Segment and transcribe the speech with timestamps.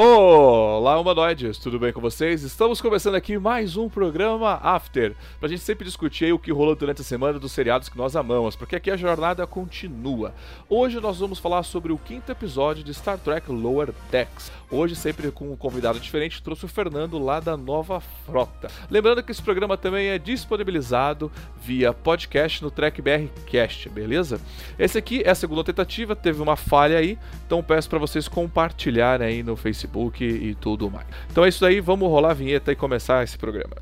[0.00, 2.44] Olá, humanoides, tudo bem com vocês?
[2.44, 7.00] Estamos começando aqui mais um programa After, pra gente sempre discutir o que rolou durante
[7.00, 10.32] a semana dos seriados que nós amamos, porque aqui a jornada continua.
[10.70, 14.52] Hoje nós vamos falar sobre o quinto episódio de Star Trek Lower Decks.
[14.70, 18.70] Hoje, sempre com um convidado diferente, trouxe o Fernando lá da Nova Frota.
[18.88, 24.40] Lembrando que esse programa também é disponibilizado via podcast no Trek BR Cast, beleza?
[24.78, 29.26] Esse aqui é a segunda tentativa, teve uma falha aí, então peço para vocês compartilharem
[29.26, 29.87] aí no Facebook
[30.20, 31.06] e tudo mais.
[31.30, 33.76] Então é isso aí, vamos rolar a vinheta e começar esse programa.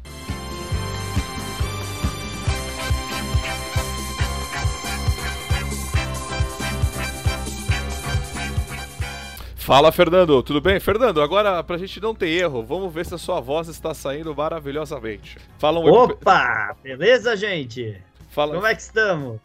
[9.66, 10.79] Fala, Fernando, tudo bem?
[10.79, 14.32] Fernando, agora pra gente não ter erro, vamos ver se a sua voz está saindo
[14.32, 15.38] maravilhosamente.
[15.59, 18.01] Fala um Opa, beleza, gente?
[18.29, 18.54] Fala.
[18.54, 19.40] Como é que estamos?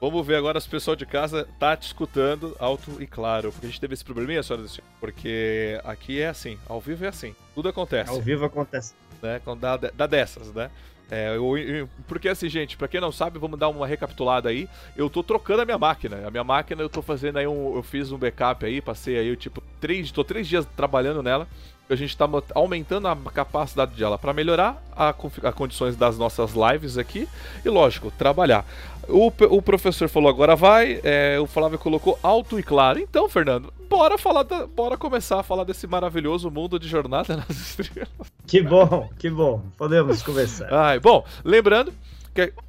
[0.00, 3.52] Vamos ver agora se o pessoal de casa tá te escutando alto e claro.
[3.52, 4.86] Porque a gente teve esse probleminha, senhora senhor.
[5.00, 7.34] Porque aqui é assim, ao vivo é assim.
[7.54, 8.10] Tudo acontece.
[8.10, 8.94] Ao vivo acontece.
[9.22, 9.40] Né?
[9.44, 10.70] Quando dá, dá dessas, né?
[11.08, 14.68] É, eu, eu, porque assim, gente, pra quem não sabe, vamos dar uma recapitulada aí.
[14.96, 16.26] Eu tô trocando a minha máquina.
[16.26, 17.76] A minha máquina eu tô fazendo aí um.
[17.76, 20.10] Eu fiz um backup aí, passei aí, tipo, três.
[20.10, 21.46] Tô três dias trabalhando nela.
[21.88, 26.98] A gente está aumentando a capacidade dela para melhorar a, a, condições das nossas lives
[26.98, 27.28] aqui
[27.64, 28.64] e, lógico, trabalhar.
[29.08, 32.98] O, o professor falou agora vai, é, o Flávio colocou alto e claro.
[32.98, 37.50] Então, Fernando, bora falar, da, bora começar a falar desse maravilhoso mundo de jornada nas
[37.50, 38.08] estrelas.
[38.46, 39.62] Que bom, que bom.
[39.78, 40.72] Podemos começar.
[40.72, 41.92] Ai, bom, lembrando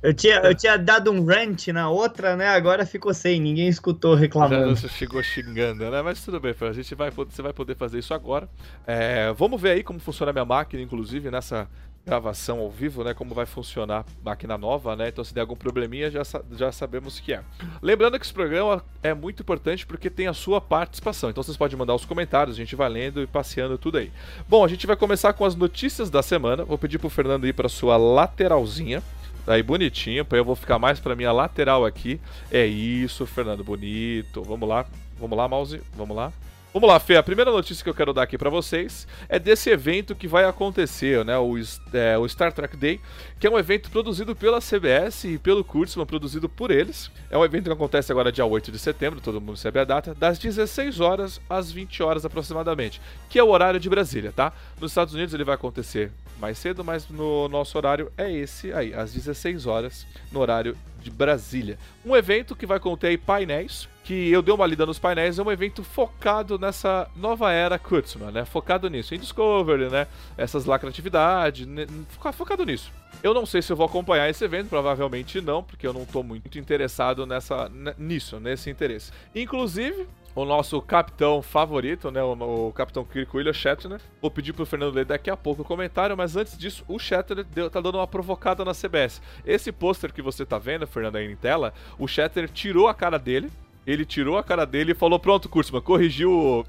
[0.02, 2.48] eu tinha, eu tinha dado um rant na outra, né?
[2.48, 4.76] Agora ficou sem, ninguém escutou reclamando.
[4.76, 6.02] Já você chegou xingando, né?
[6.02, 8.50] Mas tudo bem, a gente vai, você vai poder fazer isso agora.
[8.86, 11.68] É, vamos ver aí como funciona a minha máquina, inclusive, nessa
[12.08, 13.14] gravação ao vivo, né?
[13.14, 15.10] Como vai funcionar a máquina nova, né?
[15.10, 16.22] Então, se der algum probleminha, já,
[16.54, 17.44] já sabemos o que é.
[17.82, 21.30] Lembrando que esse programa é muito importante porque tem a sua participação.
[21.30, 24.10] Então, vocês podem mandar os comentários, a gente vai lendo e passeando tudo aí.
[24.48, 26.64] Bom, a gente vai começar com as notícias da semana.
[26.64, 29.04] Vou pedir pro Fernando ir para sua lateralzinha.
[29.48, 32.20] Aí bonitinho, eu vou ficar mais para minha lateral aqui.
[32.52, 34.44] É isso, Fernando, bonito.
[34.44, 34.86] Vamos lá,
[35.18, 36.34] vamos lá, mouse, vamos lá.
[36.78, 37.16] Vamos lá, Fê.
[37.16, 40.46] A primeira notícia que eu quero dar aqui para vocês é desse evento que vai
[40.46, 41.36] acontecer, né?
[41.36, 41.56] O,
[41.92, 43.02] é, o, Star Trek Day,
[43.40, 47.10] que é um evento produzido pela CBS e pelo Kurtzman, produzido por eles.
[47.32, 50.14] É um evento que acontece agora dia 8 de setembro, todo mundo sabe a data,
[50.14, 54.54] das 16 horas às 20 horas aproximadamente, que é o horário de Brasília, tá?
[54.80, 58.94] Nos Estados Unidos ele vai acontecer mais cedo, mas no nosso horário é esse aí,
[58.94, 61.80] às 16 horas, no horário de Brasília.
[62.06, 65.52] Um evento que vai conter painéis, que eu dei uma lida nos painéis, é um
[65.52, 68.46] evento focado nessa nova era Kurtzman, né?
[68.46, 70.08] Focado nisso, em Discovery, né?
[70.38, 71.86] Essas lacratividade, né?
[72.32, 72.90] focado nisso.
[73.22, 76.24] Eu não sei se eu vou acompanhar esse evento, provavelmente não, porque eu não estou
[76.24, 79.12] muito interessado nessa, nisso, nesse interesse.
[79.36, 82.24] Inclusive, o nosso capitão favorito, né?
[82.24, 84.00] O, o capitão Kirk William Shatner.
[84.22, 87.44] Vou pedir pro Fernando ler daqui a pouco o comentário, mas antes disso, o Shatner
[87.44, 89.22] deu, tá dando uma provocada na CBS.
[89.46, 93.20] Esse pôster que você tá vendo, Fernando, aí em tela, o Shatner tirou a cara
[93.20, 93.52] dele.
[93.88, 96.66] Ele tirou a cara dele e falou: Pronto, Kurtzman, corrigiu o,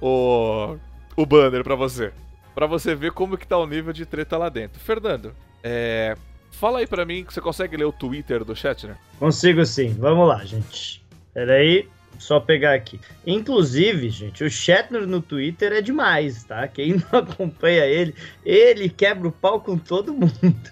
[0.00, 0.78] o,
[1.16, 2.12] o banner pra você.
[2.54, 4.78] Pra você ver como que tá o nível de treta lá dentro.
[4.78, 6.14] Fernando, é,
[6.52, 8.96] Fala aí pra mim que você consegue ler o Twitter do Shatner?
[9.18, 9.94] Consigo sim.
[9.98, 11.04] Vamos lá, gente.
[11.34, 11.88] Peraí.
[12.18, 13.00] Só pegar aqui.
[13.26, 16.68] Inclusive, gente, o Shatner no Twitter é demais, tá?
[16.68, 20.70] Quem não acompanha ele, ele quebra o pau com todo mundo.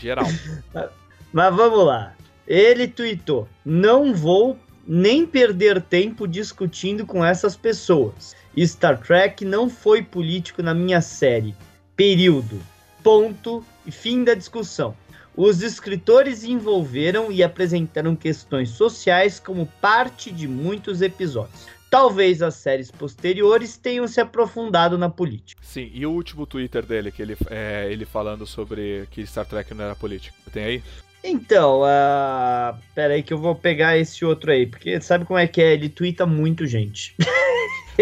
[0.00, 0.24] Geral.
[0.72, 0.88] Mas,
[1.30, 2.14] mas vamos lá.
[2.46, 4.56] Ele tweetou: Não vou
[4.92, 8.34] nem perder tempo discutindo com essas pessoas.
[8.58, 11.54] Star Trek não foi político na minha série.
[11.94, 12.60] Período.
[13.00, 14.96] Ponto e fim da discussão.
[15.36, 21.68] Os escritores envolveram e apresentaram questões sociais como parte de muitos episódios.
[21.88, 25.62] Talvez as séries posteriores tenham se aprofundado na política.
[25.64, 29.72] Sim, e o último Twitter dele, que ele, é, ele falando sobre que Star Trek
[29.72, 30.36] não era político.
[30.52, 30.82] Tem aí?
[31.22, 35.46] Então, uh, pera aí que eu vou pegar esse outro aí, porque sabe como é
[35.46, 35.72] que é?
[35.72, 37.14] Ele twitta muito, gente.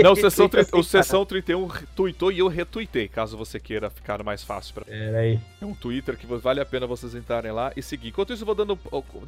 [0.02, 0.64] Não, o Sessão, tri...
[0.72, 4.74] o Sessão 31 tweetou e eu retuitei, caso você queira ficar mais fácil.
[4.74, 4.84] Pra...
[4.84, 5.40] Pera aí.
[5.60, 8.08] É um Twitter que vale a pena vocês entrarem lá e seguir.
[8.08, 8.78] Enquanto isso, eu vou dando,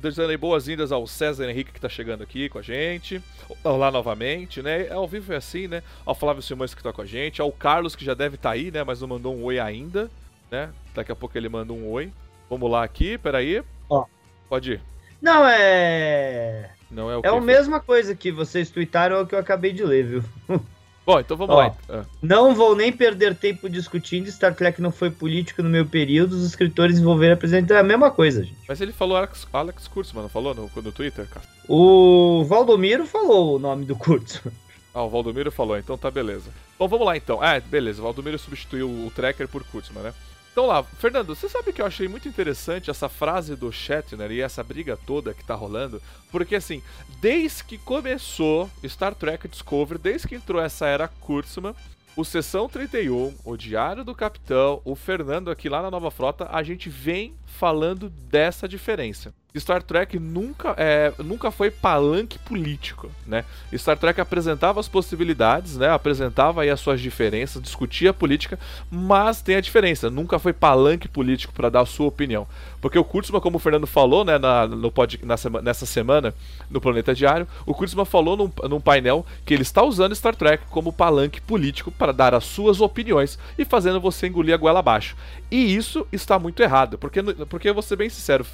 [0.00, 3.20] desejando boas-vindas ao César Henrique, que tá chegando aqui com a gente.
[3.64, 4.88] Olá novamente, né?
[4.90, 5.82] Ao vivo é assim, né?
[6.06, 7.40] Ao Flávio Simões, que tá com a gente.
[7.40, 8.84] Ao Carlos, que já deve estar tá aí, né?
[8.84, 10.08] Mas não mandou um oi ainda,
[10.50, 10.70] né?
[10.94, 12.12] Daqui a pouco ele manda um oi.
[12.48, 13.62] Vamos lá aqui, peraí.
[13.90, 14.04] Ó.
[14.48, 14.82] Pode ir.
[15.20, 16.70] Não, é.
[16.90, 19.72] Não é o É a mesma coisa que vocês tweetaram, é o que eu acabei
[19.72, 20.24] de ler, viu?
[21.06, 21.58] Bom, então vamos Ó.
[21.58, 21.74] lá.
[21.88, 24.30] Ah, Não vou nem perder tempo discutindo.
[24.30, 26.34] Star Trek não foi político no meu período.
[26.34, 28.56] Os escritores envolveram apresentam é a mesma coisa, gente.
[28.68, 31.44] Mas ele falou Alex, Alex Kurtzman, não falou no, no Twitter, cara?
[31.68, 34.40] O Valdomiro falou o nome do curso.
[34.92, 36.50] Ah, o Valdomiro falou, então tá beleza.
[36.76, 37.38] Bom, vamos lá então.
[37.40, 40.12] Ah, beleza, o Valdomiro substituiu o Tracker por Kurtzman, né?
[40.52, 44.40] Então lá, Fernando, você sabe que eu achei muito interessante essa frase do Shatner e
[44.40, 46.02] essa briga toda que tá rolando?
[46.30, 46.82] Porque assim,
[47.20, 51.74] desde que começou Star Trek Discovery, desde que entrou essa era Kurtzman,
[52.16, 56.62] o Sessão 31, o Diário do Capitão, o Fernando aqui lá na Nova Frota, a
[56.64, 59.32] gente vem falando dessa diferença.
[59.58, 63.44] Star Trek nunca, é, nunca foi palanque político, né?
[63.74, 65.88] Star Trek apresentava as possibilidades, né?
[65.90, 68.58] Apresentava aí as suas diferenças, discutia a política,
[68.90, 72.46] mas tem a diferença, nunca foi palanque político para dar a sua opinião.
[72.80, 76.34] Porque o Kurtzman, como o Fernando falou, né, na, no pod, na nessa semana
[76.70, 80.64] no Planeta Diário, o Kurtzman falou num, num painel que ele está usando Star Trek
[80.70, 85.16] como palanque político para dar as suas opiniões e fazendo você engolir a goela abaixo.
[85.50, 88.46] E isso está muito errado, porque, porque eu vou ser bem sincero,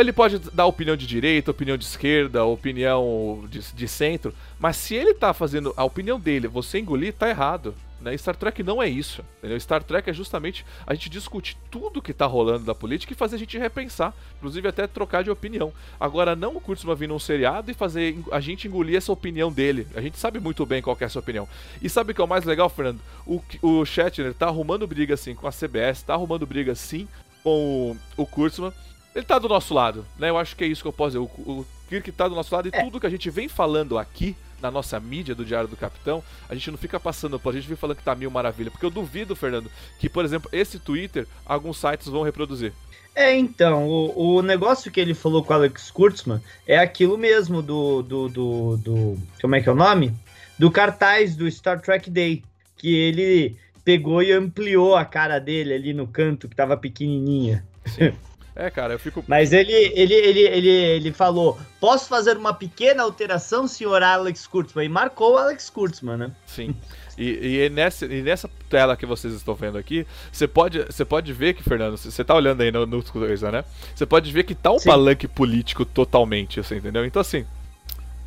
[0.00, 4.94] ele pode dar opinião de direita, opinião de esquerda, opinião de, de centro, mas se
[4.94, 7.74] ele tá fazendo a opinião dele, você engolir, tá errado.
[8.02, 8.16] Né?
[8.16, 9.24] Star Trek não é isso.
[9.38, 9.58] Entendeu?
[9.60, 13.36] Star Trek é justamente a gente discutir tudo que tá rolando da política e fazer
[13.36, 15.72] a gente repensar, inclusive até trocar de opinião.
[15.98, 19.86] Agora, não o Kurtzman vir num seriado e fazer a gente engolir essa opinião dele.
[19.94, 21.48] A gente sabe muito bem qual é essa opinião.
[21.80, 23.00] E sabe o que é o mais legal, Fernando?
[23.24, 27.06] O, o Shatner tá arrumando briga assim com a CBS, tá arrumando briga sim
[27.44, 28.72] com o, o Kurtzman.
[29.14, 30.30] Ele tá do nosso lado, né?
[30.30, 31.18] Eu acho que é isso que eu posso dizer.
[31.18, 32.82] O, o Kirk tá do nosso lado e É.
[32.84, 36.54] tudo que a gente vem falando aqui na nossa mídia do Diário do Capitão, a
[36.54, 38.70] gente não fica passando por a gente vem falando que tá mil maravilha.
[38.70, 42.72] Porque eu duvido, Fernando, que, por exemplo, esse Twitter, alguns sites vão reproduzir.
[43.14, 47.60] É, então, o, o negócio que ele falou com o Alex Kurtzman é aquilo mesmo
[47.60, 50.14] do, do, do, do- Como é que é o nome?
[50.58, 52.42] Do cartaz do Star Trek Day.
[52.78, 57.62] Que ele pegou e ampliou a cara dele ali no canto, que tava pequenininha.
[58.54, 59.24] É, cara, eu fico.
[59.26, 64.84] Mas ele, ele, ele, ele, ele falou: Posso fazer uma pequena alteração, senhor Alex Kurtzman?
[64.84, 66.30] E marcou o Alex Kurtzman, né?
[66.46, 66.74] Sim.
[67.16, 71.32] E, e, nessa, e nessa tela que vocês estão vendo aqui, você pode, você pode
[71.32, 73.64] ver que, Fernando, você tá olhando aí no, no coisa, né?
[73.94, 74.88] Você pode ver que tá um Sim.
[74.88, 77.04] palanque político totalmente, assim, entendeu?
[77.04, 77.44] Então, assim.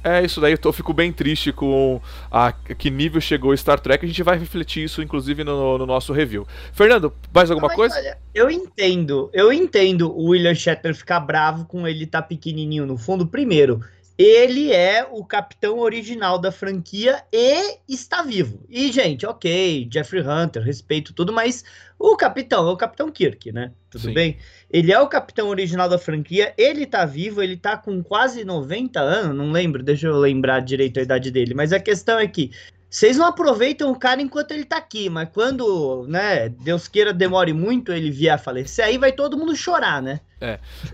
[0.06, 2.00] É isso daí, eu, fico bem triste com
[2.30, 4.06] a que nível chegou Star Trek.
[4.06, 6.46] A gente vai refletir isso, inclusive, no, no nosso review.
[6.72, 7.96] Fernando, mais alguma Mas, coisa?
[7.96, 13.00] olha, eu entendo, eu entendo o William Shatner ficar bravo com ele tá pequenininho no
[13.00, 13.26] fundo.
[13.26, 13.82] Primeiro,
[14.18, 18.64] ele é o capitão original da franquia e está vivo.
[18.70, 21.66] E, gente, ok, Jeffrey Hunter, respeito tudo, mas
[22.00, 23.72] o capitão é o Capitão Kirk, né?
[23.90, 24.14] Tudo Sim.
[24.14, 24.38] bem?
[24.70, 29.00] Ele é o capitão original da franquia, ele tá vivo, ele tá com quase 90
[29.00, 32.52] anos, não lembro, deixa eu lembrar direito a idade dele, mas a questão é que
[32.90, 37.52] vocês não aproveitam o cara enquanto ele tá aqui, mas quando, né, Deus queira demore
[37.52, 40.22] muito ele vier a falecer, aí vai todo mundo chorar, né?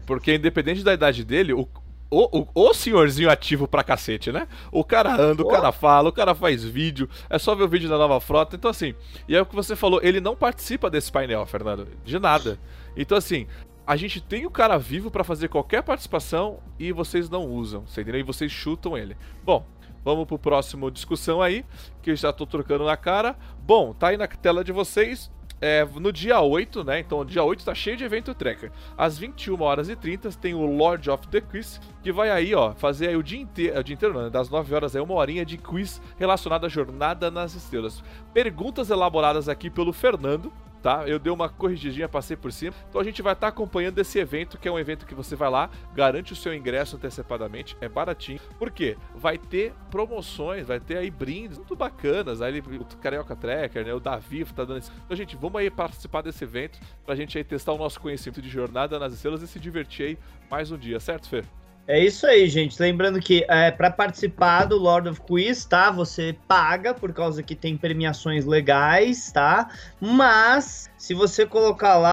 [0.07, 1.67] Porque independente da idade dele, o,
[2.11, 4.47] o, o, o senhorzinho ativo pra cacete, né?
[4.69, 7.89] O cara anda, o cara fala, o cara faz vídeo, é só ver o vídeo
[7.89, 8.57] da nova frota.
[8.57, 8.93] Então, assim,
[9.27, 12.59] e é o que você falou, ele não participa desse painel, Fernando, de nada.
[12.97, 13.47] Então, assim,
[13.87, 18.01] a gente tem o cara vivo pra fazer qualquer participação e vocês não usam, você
[18.01, 18.19] entendeu?
[18.19, 19.15] E vocês chutam ele.
[19.43, 19.65] Bom,
[20.03, 21.65] vamos pro próximo discussão aí,
[22.01, 23.37] que eu já tô trocando na cara.
[23.63, 25.31] Bom, tá aí na tela de vocês.
[25.61, 26.99] É, no dia 8, né?
[26.99, 28.71] Então, dia 8 tá cheio de evento tracker.
[28.97, 32.73] Às 21 horas e 30 tem o Lord of the Quiz, que vai aí, ó,
[32.73, 34.29] fazer aí o dia inteiro, o dia inteiro não, né?
[34.31, 38.03] das 9 horas aí uma horinha de quiz relacionado à jornada nas estrelas.
[38.33, 40.51] Perguntas elaboradas aqui pelo Fernando,
[40.81, 41.07] tá?
[41.07, 42.75] Eu dei uma corrigidinha, passei por cima.
[42.89, 45.49] Então a gente vai estar acompanhando esse evento, que é um evento que você vai
[45.49, 48.39] lá, garante o seu ingresso antecipadamente, é baratinho.
[48.57, 48.97] Por quê?
[49.15, 52.41] Vai ter promoções, vai ter aí brindes muito bacanas.
[52.41, 53.93] Aí o Carioca Tracker, né?
[53.93, 54.91] O Davi tá dando esse...
[55.05, 58.49] Então, gente, vamos aí participar desse evento pra gente aí testar o nosso conhecimento de
[58.49, 60.17] jornada nas estrelas e se divertir aí
[60.49, 61.43] mais um dia, certo, Fê?
[61.87, 62.79] É isso aí, gente.
[62.79, 65.91] Lembrando que é, para participar do Lord of Quiz, tá?
[65.91, 69.69] Você paga por causa que tem premiações legais, tá?
[69.99, 72.10] Mas se você colocar lá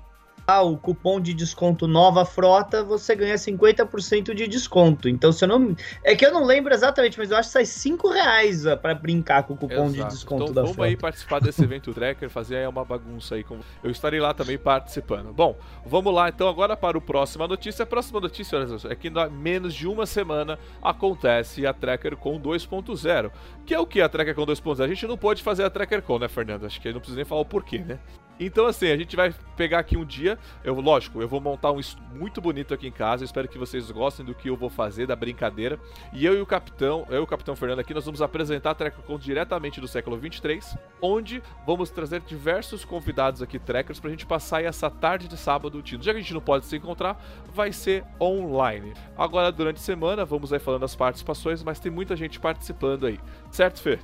[0.56, 5.06] o cupom de desconto Nova Frota, você ganha 50% de desconto.
[5.06, 5.76] Então, se eu não.
[6.02, 8.94] É que eu não lembro exatamente, mas eu acho que sai 5 reais ó, pra
[8.94, 10.14] brincar com o cupom de Exato.
[10.14, 10.88] desconto então, da vamos Frota.
[10.88, 13.44] aí participar desse evento tracker, fazer aí uma bagunça aí.
[13.44, 13.58] Com...
[13.84, 15.34] Eu estarei lá também participando.
[15.34, 17.82] Bom, vamos lá então agora para o próxima notícia.
[17.82, 22.16] A próxima notícia olha só, é que em menos de uma semana acontece a Tracker
[22.16, 23.30] com 2.0.
[23.66, 24.82] Que é o que a Tracker com 2.0?
[24.82, 26.64] A gente não pode fazer a Tracker com, né, Fernando?
[26.64, 27.98] Acho que não precisa nem falar o porquê, né?
[28.40, 30.38] Então, assim, a gente vai pegar aqui um dia.
[30.62, 31.80] Eu, lógico, eu vou montar um
[32.14, 33.22] muito bonito aqui em casa.
[33.22, 35.78] Eu espero que vocês gostem do que eu vou fazer, da brincadeira.
[36.12, 38.74] E eu e o capitão, eu e o capitão Fernando aqui, nós vamos apresentar a
[38.74, 44.62] TrekCon diretamente do século 23, onde vamos trazer diversos convidados aqui, trekkers, pra gente passar
[44.62, 45.82] essa tarde de sábado.
[45.84, 47.20] Já que a gente não pode se encontrar,
[47.52, 48.94] vai ser online.
[49.16, 53.18] Agora, durante a semana, vamos aí falando as participações, mas tem muita gente participando aí.
[53.50, 53.98] Certo, Fê?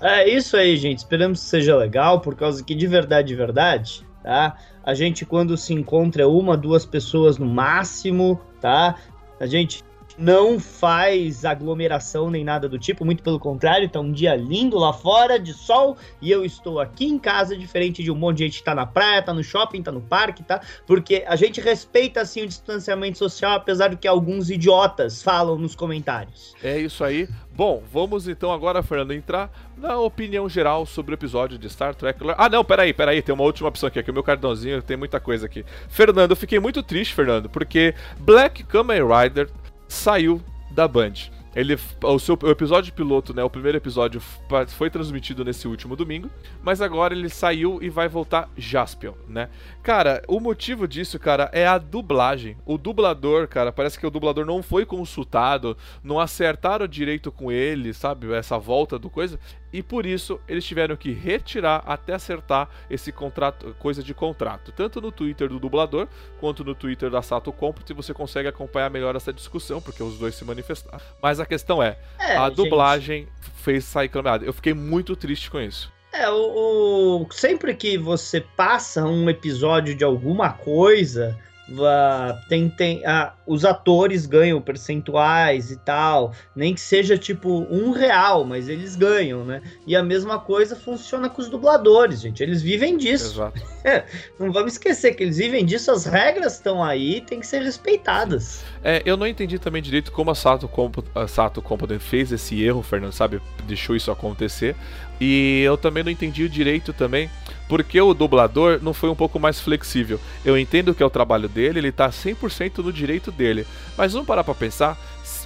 [0.00, 0.98] É isso aí, gente.
[0.98, 4.56] Esperamos que seja legal, por causa que de verdade, de verdade, tá?
[4.84, 8.96] A gente, quando se encontra, uma, duas pessoas no máximo, tá?
[9.40, 9.84] A gente
[10.18, 14.92] não faz aglomeração nem nada do tipo, muito pelo contrário, tá um dia lindo lá
[14.92, 18.58] fora, de sol, e eu estou aqui em casa, diferente de um monte de gente
[18.58, 20.60] que tá na praia, tá no shopping, tá no parque, tá?
[20.86, 25.74] Porque a gente respeita, assim, o distanciamento social, apesar do que alguns idiotas falam nos
[25.74, 26.54] comentários.
[26.62, 27.28] É isso aí.
[27.56, 32.20] Bom, vamos então agora, Fernando, entrar na opinião geral sobre o episódio de Star Trek.
[32.36, 35.18] Ah, não, peraí, peraí, tem uma última opção aqui, aqui o meu cartãozinho tem muita
[35.18, 35.64] coisa aqui.
[35.88, 39.48] Fernando, eu fiquei muito triste, Fernando, porque Black Kamen Rider
[39.88, 40.40] saiu
[40.70, 41.36] da Band.
[41.56, 44.20] Ele, o, seu, o episódio piloto, né, o primeiro episódio
[44.68, 46.28] foi transmitido nesse último domingo,
[46.62, 49.48] mas agora ele saiu e vai voltar Jaspion, né?
[49.82, 52.58] Cara, o motivo disso, cara, é a dublagem.
[52.66, 57.94] O dublador, cara, parece que o dublador não foi consultado, não acertaram direito com ele,
[57.94, 58.30] sabe?
[58.34, 59.40] Essa volta do coisa.
[59.76, 64.72] E por isso eles tiveram que retirar até acertar esse contrato, coisa de contrato.
[64.72, 66.08] Tanto no Twitter do dublador,
[66.40, 70.34] quanto no Twitter da Sato Company, você consegue acompanhar melhor essa discussão, porque os dois
[70.34, 70.98] se manifestaram.
[71.22, 73.50] Mas a questão é, é a dublagem gente...
[73.56, 74.46] fez sair caminhada.
[74.46, 75.92] Eu fiquei muito triste com isso.
[76.10, 82.98] É, o, o, sempre que você passa um episódio de alguma coisa, Uh, tem, tem,
[82.98, 88.94] uh, os atores ganham percentuais e tal, nem que seja tipo um real, mas eles
[88.94, 89.60] ganham, né?
[89.84, 92.40] E a mesma coisa funciona com os dubladores, gente.
[92.42, 93.52] Eles vivem disso.
[93.86, 94.04] É,
[94.36, 98.64] não vamos esquecer que eles vivem disso, as regras estão aí, tem que ser respeitadas.
[98.82, 102.60] É, eu não entendi também direito como a Sato, Comp a Sato Company fez esse
[102.60, 103.40] erro, Fernando, sabe?
[103.64, 104.74] Deixou isso acontecer.
[105.20, 107.30] E eu também não entendi direito também
[107.68, 110.20] porque o dublador não foi um pouco mais flexível.
[110.44, 113.66] Eu entendo que é o trabalho dele, ele tá 100% no direito dele.
[113.96, 114.96] Mas vamos parar para pensar,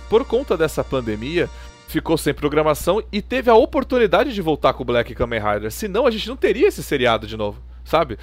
[0.08, 1.48] por conta dessa pandemia,
[1.88, 5.70] ficou sem programação e teve a oportunidade de voltar com o Black Kamen Rider.
[5.70, 7.69] Senão a gente não teria esse seriado de novo.
[7.84, 8.18] Sabe?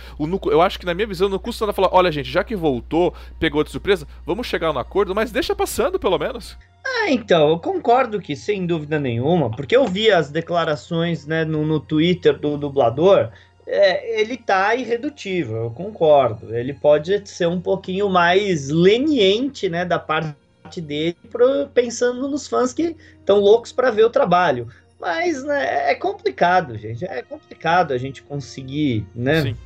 [0.52, 3.14] eu acho que na minha visão não custa nada falar, olha gente, já que voltou,
[3.40, 6.58] pegou de surpresa, vamos chegar no acordo, mas deixa passando pelo menos.
[6.86, 11.66] Ah, então, eu concordo que sem dúvida nenhuma, porque eu vi as declarações né, no,
[11.66, 13.30] no Twitter do dublador,
[13.68, 16.56] é, ele tá irredutível, eu concordo.
[16.56, 22.74] Ele pode ser um pouquinho mais leniente, né, da parte dele, pro, pensando nos fãs
[22.74, 24.70] que estão loucos para ver o trabalho.
[25.00, 27.06] Mas né, é complicado, gente.
[27.06, 29.42] É complicado a gente conseguir, né?
[29.44, 29.58] Sim.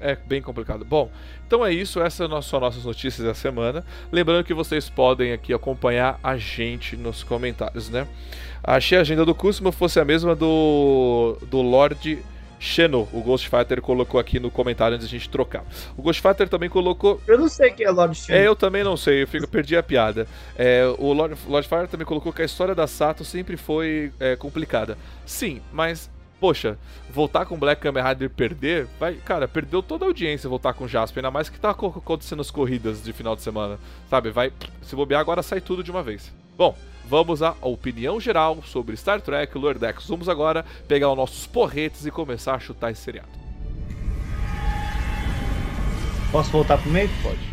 [0.00, 0.84] É bem complicado.
[0.84, 1.10] Bom,
[1.46, 2.00] então é isso.
[2.00, 3.84] Essas são nossas notícias da semana.
[4.10, 8.08] Lembrando que vocês podem aqui acompanhar a gente nos comentários, né?
[8.64, 12.18] Achei a agenda do curso, se fosse a mesma do, do Lorde
[12.60, 15.64] Xeno, o Ghost Fighter colocou aqui no comentário antes de a gente trocar.
[15.96, 17.18] O Ghost Fighter também colocou.
[17.26, 18.38] Eu não sei quem é Lord Xeno.
[18.38, 20.28] É, eu também não sei, eu fico, perdi a piada.
[20.56, 24.36] É, o Lord, Lord Fighter também colocou que a história da Sato sempre foi é,
[24.36, 24.98] complicada.
[25.24, 26.78] Sim, mas poxa,
[27.10, 30.88] voltar com Black Kamen Rider e perder, vai, cara, perdeu toda a audiência voltar com
[30.88, 34.30] Jasper, ainda mais que tá acontecendo as corridas de final de semana, sabe?
[34.30, 34.50] Vai,
[34.82, 36.32] se bobear agora sai tudo de uma vez.
[36.60, 36.76] Bom,
[37.06, 40.06] vamos à opinião geral sobre Star Trek Lower Decks.
[40.06, 43.30] Vamos agora pegar os nossos porretes e começar a chutar esse seriado.
[46.30, 47.08] Posso voltar pro meio?
[47.22, 47.49] Pode.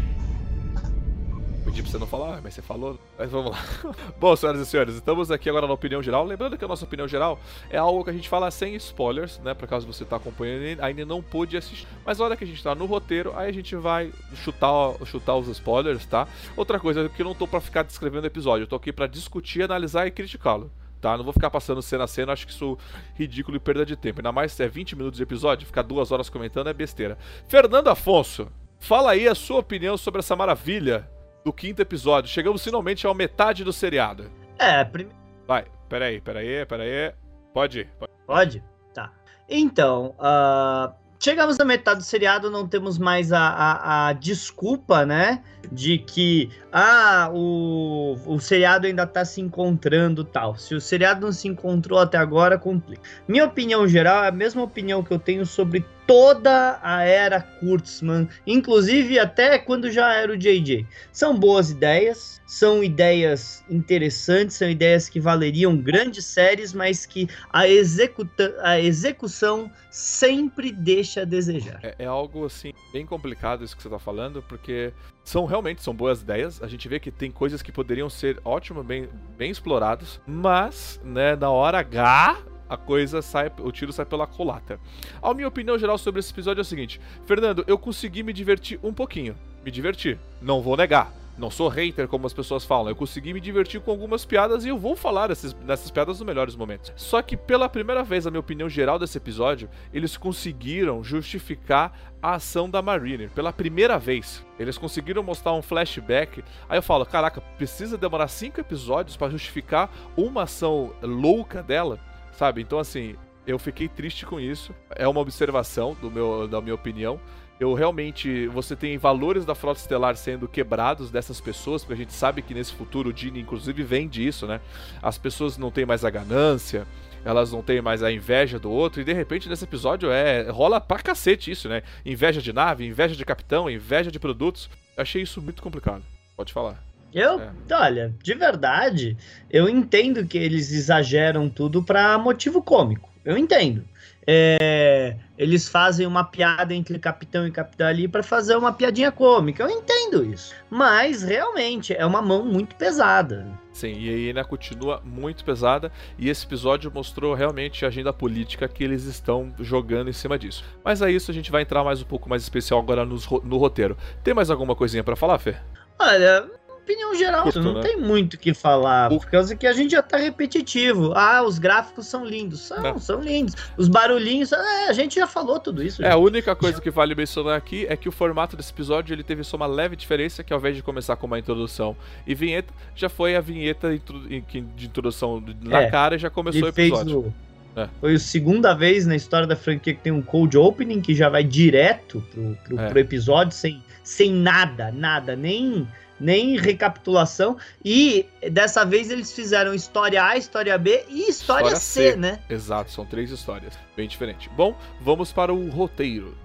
[1.77, 3.00] Pedi pra você não falar, mas você falou.
[3.19, 3.60] Mas vamos lá.
[4.19, 6.25] Bom, senhoras e senhores, estamos aqui agora na opinião geral.
[6.25, 9.53] Lembrando que a nossa opinião geral é algo que a gente fala sem spoilers, né?
[9.53, 11.86] Por caso você tá acompanhando e ainda não pôde assistir.
[12.03, 15.36] Mas na hora que a gente tá no roteiro, aí a gente vai chutar, chutar
[15.36, 16.27] os spoilers, tá?
[16.55, 19.05] Outra coisa que eu não tô pra ficar descrevendo o episódio, eu tô aqui pra
[19.05, 21.15] discutir, analisar e criticá-lo tá?
[21.15, 23.96] Não vou ficar passando cena a cena, acho que isso é ridículo e perda de
[23.96, 24.19] tempo.
[24.19, 27.19] Ainda mais se é 20 minutos de episódio, ficar duas horas comentando é besteira.
[27.48, 28.48] Fernando Afonso,
[28.79, 31.07] fala aí a sua opinião sobre essa maravilha
[31.48, 32.30] do quinto episódio.
[32.30, 34.30] Chegamos finalmente à metade do seriado.
[34.60, 35.18] É, primeiro.
[35.48, 37.13] Vai, peraí, peraí, peraí.
[37.54, 37.89] Pode ir.
[37.98, 38.12] Pode?
[38.25, 38.63] pode?
[38.94, 39.13] Tá.
[39.48, 45.42] Então, uh, chegamos à metade do seriado, não temos mais a, a, a, desculpa, né?
[45.72, 50.58] De que ah, o, o seriado ainda tá se encontrando tal.
[50.58, 53.01] Se o seriado não se encontrou até agora, complica.
[53.25, 58.28] Minha opinião geral é a mesma opinião que eu tenho sobre toda a era Kurtzman,
[58.48, 60.88] inclusive até quando já era o JJ.
[61.12, 67.68] São boas ideias, são ideias interessantes, são ideias que valeriam grandes séries, mas que a,
[67.68, 71.80] executa a execução sempre deixa a desejar.
[71.84, 74.94] É, é, algo assim bem complicado isso que você está falando, porque
[75.26, 76.64] são realmente são boas ideias.
[76.64, 81.36] A gente vê que tem coisas que poderiam ser ótimas, bem, bem exploradas, mas né,
[81.36, 82.38] na hora H
[82.69, 84.79] a coisa sai, o tiro sai pela culatra.
[85.21, 88.79] A minha opinião geral sobre esse episódio é o seguinte: Fernando, eu consegui me divertir
[88.83, 89.36] um pouquinho.
[89.63, 91.13] Me divertir, não vou negar.
[91.38, 92.89] Não sou hater, como as pessoas falam.
[92.89, 96.25] Eu consegui me divertir com algumas piadas e eu vou falar dessas, dessas piadas nos
[96.25, 96.91] melhores momentos.
[96.95, 101.93] Só que pela primeira vez, a minha opinião geral desse episódio, eles conseguiram justificar
[102.24, 103.29] a ação da Mariner.
[103.29, 106.43] Pela primeira vez, eles conseguiram mostrar um flashback.
[106.67, 112.00] Aí eu falo, caraca, precisa demorar cinco episódios para justificar uma ação louca dela?
[112.38, 112.62] Sabe?
[112.62, 113.15] Então, assim,
[113.48, 114.74] eu fiquei triste com isso.
[114.96, 117.20] É uma observação do meu, da minha opinião.
[117.60, 118.46] Eu realmente.
[118.50, 122.53] Você tem valores da frota estelar sendo quebrados dessas pessoas, porque a gente sabe que
[122.53, 124.62] nesse futuro o Dini, inclusive, vem disso, né?
[125.01, 126.86] As pessoas não têm mais a ganância,
[127.25, 130.48] elas não têm mais a inveja do outro, e de repente nesse episódio é.
[130.51, 131.82] rola pra cacete isso, né?
[132.06, 134.70] Inveja de nave, inveja de capitão, inveja de produtos.
[134.96, 136.03] Achei isso muito complicado.
[136.36, 136.87] Pode falar.
[137.14, 137.52] Eu, é.
[137.72, 139.18] olha, de verdade,
[139.50, 143.10] eu entendo que eles exageram tudo para motivo cômico.
[143.24, 143.84] Eu entendo.
[144.30, 149.64] É, eles fazem uma piada entre capitão e capitão ali para fazer uma piadinha cômica.
[149.64, 150.54] Eu entendo isso.
[150.70, 153.48] Mas realmente é uma mão muito pesada.
[153.72, 155.92] Sim, e aí ainda continua muito pesada.
[156.18, 160.66] E esse episódio mostrou realmente a agenda política que eles estão jogando em cima disso.
[160.84, 163.58] Mas é isso, a gente vai entrar mais um pouco mais especial agora no, no
[163.58, 163.96] roteiro.
[164.26, 165.56] Tem mais alguma coisinha para falar, Fê?
[166.00, 166.50] Olha,
[166.88, 167.82] opinião geral, Curto, não né?
[167.82, 171.12] tem muito o que falar, por causa que a gente já tá repetitivo.
[171.13, 172.62] Ah, os gráficos são lindos.
[172.62, 172.98] São, é.
[172.98, 173.56] são lindos.
[173.75, 176.03] Os barulhinhos, é, a gente já falou tudo isso.
[176.03, 179.24] É, a única coisa que vale mencionar aqui é que o formato desse episódio ele
[179.24, 182.74] teve só uma leve diferença, que ao invés de começar com uma introdução e vinheta,
[182.96, 187.34] já foi a vinheta de introdução na é, cara e já começou o episódio.
[187.75, 187.88] É.
[188.00, 191.29] Foi a segunda vez na história da franquia que tem um cold opening que já
[191.29, 192.89] vai direto pro, pro, é.
[192.89, 195.88] pro episódio sem, sem nada, nada, nem
[196.19, 197.57] nem recapitulação.
[197.83, 202.39] E dessa vez eles fizeram história A, história B e história, história C, C, né?
[202.50, 204.49] Exato, são três histórias, bem diferentes.
[204.56, 206.36] Bom, vamos para o roteiro.